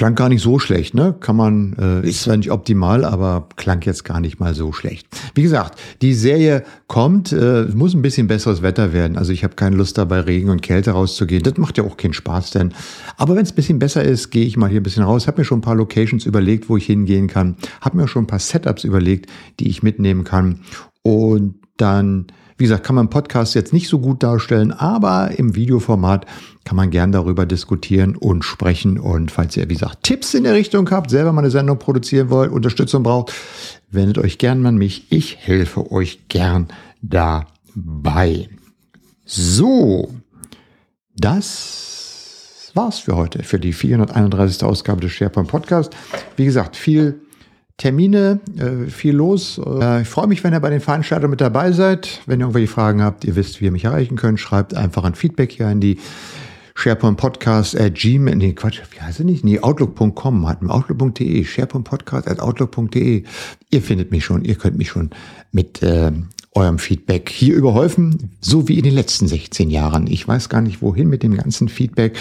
Klang 0.00 0.14
gar 0.14 0.30
nicht 0.30 0.40
so 0.40 0.58
schlecht, 0.58 0.94
ne? 0.94 1.14
Kann 1.20 1.36
man, 1.36 1.76
äh, 1.78 2.08
ist 2.08 2.22
zwar 2.22 2.34
nicht 2.34 2.50
optimal, 2.50 3.04
aber 3.04 3.46
klang 3.56 3.82
jetzt 3.82 4.02
gar 4.02 4.18
nicht 4.18 4.40
mal 4.40 4.54
so 4.54 4.72
schlecht. 4.72 5.06
Wie 5.34 5.42
gesagt, 5.42 5.78
die 6.00 6.14
Serie 6.14 6.64
kommt, 6.86 7.32
äh, 7.32 7.66
muss 7.74 7.92
ein 7.92 8.00
bisschen 8.00 8.26
besseres 8.26 8.62
Wetter 8.62 8.94
werden. 8.94 9.18
Also 9.18 9.34
ich 9.34 9.44
habe 9.44 9.56
keine 9.56 9.76
Lust 9.76 9.98
dabei, 9.98 10.20
Regen 10.20 10.48
und 10.48 10.62
Kälte 10.62 10.92
rauszugehen. 10.92 11.42
Das 11.42 11.58
macht 11.58 11.76
ja 11.76 11.84
auch 11.84 11.98
keinen 11.98 12.14
Spaß 12.14 12.52
denn. 12.52 12.72
Aber 13.18 13.36
wenn 13.36 13.42
es 13.42 13.52
ein 13.52 13.56
bisschen 13.56 13.78
besser 13.78 14.02
ist, 14.02 14.30
gehe 14.30 14.46
ich 14.46 14.56
mal 14.56 14.70
hier 14.70 14.80
ein 14.80 14.84
bisschen 14.84 15.02
raus. 15.02 15.26
Habe 15.26 15.42
mir 15.42 15.44
schon 15.44 15.58
ein 15.58 15.62
paar 15.62 15.74
Locations 15.74 16.24
überlegt, 16.24 16.70
wo 16.70 16.78
ich 16.78 16.86
hingehen 16.86 17.26
kann. 17.26 17.56
Habe 17.82 17.98
mir 17.98 18.08
schon 18.08 18.24
ein 18.24 18.26
paar 18.26 18.38
Setups 18.38 18.84
überlegt, 18.84 19.28
die 19.58 19.68
ich 19.68 19.82
mitnehmen 19.82 20.24
kann. 20.24 20.60
Und 21.02 21.56
dann 21.76 22.28
wie 22.60 22.64
gesagt, 22.64 22.84
kann 22.84 22.94
man 22.94 23.06
im 23.06 23.10
Podcast 23.10 23.54
jetzt 23.54 23.72
nicht 23.72 23.88
so 23.88 23.98
gut 24.00 24.22
darstellen, 24.22 24.70
aber 24.70 25.30
im 25.38 25.54
Videoformat 25.54 26.26
kann 26.64 26.76
man 26.76 26.90
gern 26.90 27.10
darüber 27.10 27.46
diskutieren 27.46 28.16
und 28.16 28.44
sprechen. 28.44 28.98
Und 28.98 29.30
falls 29.30 29.56
ihr, 29.56 29.66
wie 29.70 29.74
gesagt, 29.74 30.02
Tipps 30.02 30.34
in 30.34 30.44
der 30.44 30.52
Richtung 30.52 30.90
habt, 30.90 31.08
selber 31.08 31.32
mal 31.32 31.40
eine 31.40 31.50
Sendung 31.50 31.78
produzieren 31.78 32.28
wollt, 32.28 32.52
Unterstützung 32.52 33.02
braucht, 33.02 33.32
wendet 33.90 34.18
euch 34.18 34.36
gern 34.36 34.66
an 34.66 34.76
mich. 34.76 35.10
Ich 35.10 35.38
helfe 35.38 35.90
euch 35.90 36.28
gern 36.28 36.68
dabei. 37.00 38.50
So, 39.24 40.10
das 41.16 42.72
war's 42.74 42.98
für 42.98 43.16
heute, 43.16 43.42
für 43.42 43.58
die 43.58 43.72
431. 43.72 44.64
Ausgabe 44.64 45.00
des 45.00 45.12
SharePoint 45.12 45.48
Podcast. 45.48 45.96
Wie 46.36 46.44
gesagt, 46.44 46.76
viel 46.76 47.22
Termine, 47.80 48.40
äh, 48.58 48.90
viel 48.90 49.14
los. 49.14 49.58
Äh, 49.58 50.02
ich 50.02 50.08
freue 50.08 50.26
mich, 50.26 50.44
wenn 50.44 50.52
ihr 50.52 50.60
bei 50.60 50.68
den 50.68 50.80
Veranstaltungen 50.80 51.30
mit 51.30 51.40
dabei 51.40 51.72
seid. 51.72 52.20
Wenn 52.26 52.38
ihr 52.38 52.42
irgendwelche 52.42 52.70
Fragen 52.70 53.02
habt, 53.02 53.24
ihr 53.24 53.36
wisst, 53.36 53.62
wie 53.62 53.64
ihr 53.64 53.70
mich 53.70 53.84
erreichen 53.84 54.16
könnt, 54.16 54.38
schreibt 54.38 54.74
einfach 54.74 55.02
ein 55.04 55.14
Feedback 55.14 55.50
hier 55.50 55.70
in 55.70 55.80
die 55.80 55.98
SharePoint 56.74 57.16
Podcast 57.16 57.80
at 57.80 57.94
gmail, 57.94 58.36
nee, 58.36 58.52
Quatsch, 58.52 58.82
wie 58.90 59.00
heißt 59.00 59.20
es 59.20 59.24
nicht? 59.24 59.44
Nee, 59.44 59.60
outlook.com, 59.60 60.46
hat 60.46 60.58
outlook.de, 60.62 61.42
SharePoint 61.42 61.86
Podcast 61.86 62.28
at 62.28 62.38
outlook.de. 62.38 63.24
Ihr 63.70 63.82
findet 63.82 64.10
mich 64.10 64.26
schon, 64.26 64.44
ihr 64.44 64.56
könnt 64.56 64.76
mich 64.76 64.90
schon 64.90 65.08
mit 65.50 65.82
äh, 65.82 66.12
eurem 66.52 66.78
Feedback 66.78 67.30
hier 67.30 67.54
überhäufen, 67.54 68.36
so 68.42 68.68
wie 68.68 68.76
in 68.76 68.84
den 68.84 68.94
letzten 68.94 69.26
16 69.26 69.70
Jahren. 69.70 70.06
Ich 70.06 70.28
weiß 70.28 70.50
gar 70.50 70.60
nicht, 70.60 70.82
wohin 70.82 71.08
mit 71.08 71.22
dem 71.22 71.34
ganzen 71.34 71.70
Feedback. 71.70 72.18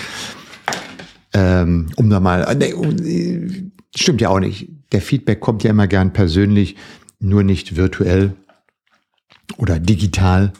Ähm, 1.33 1.87
um 1.97 2.09
da 2.09 2.21
mal, 2.21 2.43
äh, 2.43 2.55
nee, 2.55 2.71
äh, 2.71 3.71
stimmt 3.95 4.21
ja 4.21 4.29
auch 4.29 4.39
nicht 4.39 4.69
der 4.91 5.01
Feedback 5.01 5.39
kommt 5.39 5.63
ja 5.63 5.69
immer 5.69 5.87
gern 5.87 6.13
persönlich, 6.13 6.75
nur 7.19 7.43
nicht 7.43 7.75
virtuell 7.75 8.33
oder 9.57 9.79
digital, 9.79 10.53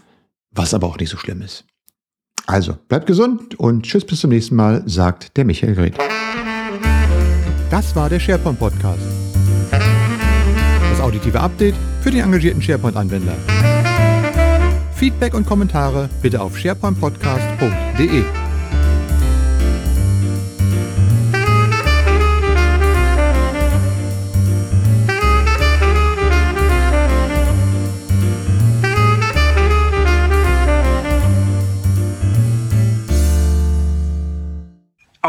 was 0.52 0.74
aber 0.74 0.88
auch 0.88 0.98
nicht 0.98 1.10
so 1.10 1.18
schlimm 1.18 1.42
ist. 1.42 1.66
Also, 2.46 2.78
bleibt 2.88 3.06
gesund 3.06 3.60
und 3.60 3.84
tschüss 3.84 4.06
bis 4.06 4.22
zum 4.22 4.32
nächsten 4.32 4.56
Mal, 4.56 4.84
sagt 4.88 5.38
der 5.38 5.46
Michael 5.46 5.76
Gret. 5.76 5.98
Das 7.70 7.96
war 7.96 8.10
der 8.10 8.20
SharePoint 8.20 8.58
Podcast. 8.58 9.04
Das 9.72 11.00
auditive 11.00 11.40
Update 11.40 11.76
für 12.02 12.10
den 12.10 12.22
engagierten 12.22 12.62
SharePoint-Anwender. 12.62 13.36
Feedback 14.96 15.36
und 15.36 15.46
Kommentare 15.46 16.10
bitte 16.22 16.42
auf 16.42 16.58
sharepointpodcast.de. 16.58 18.24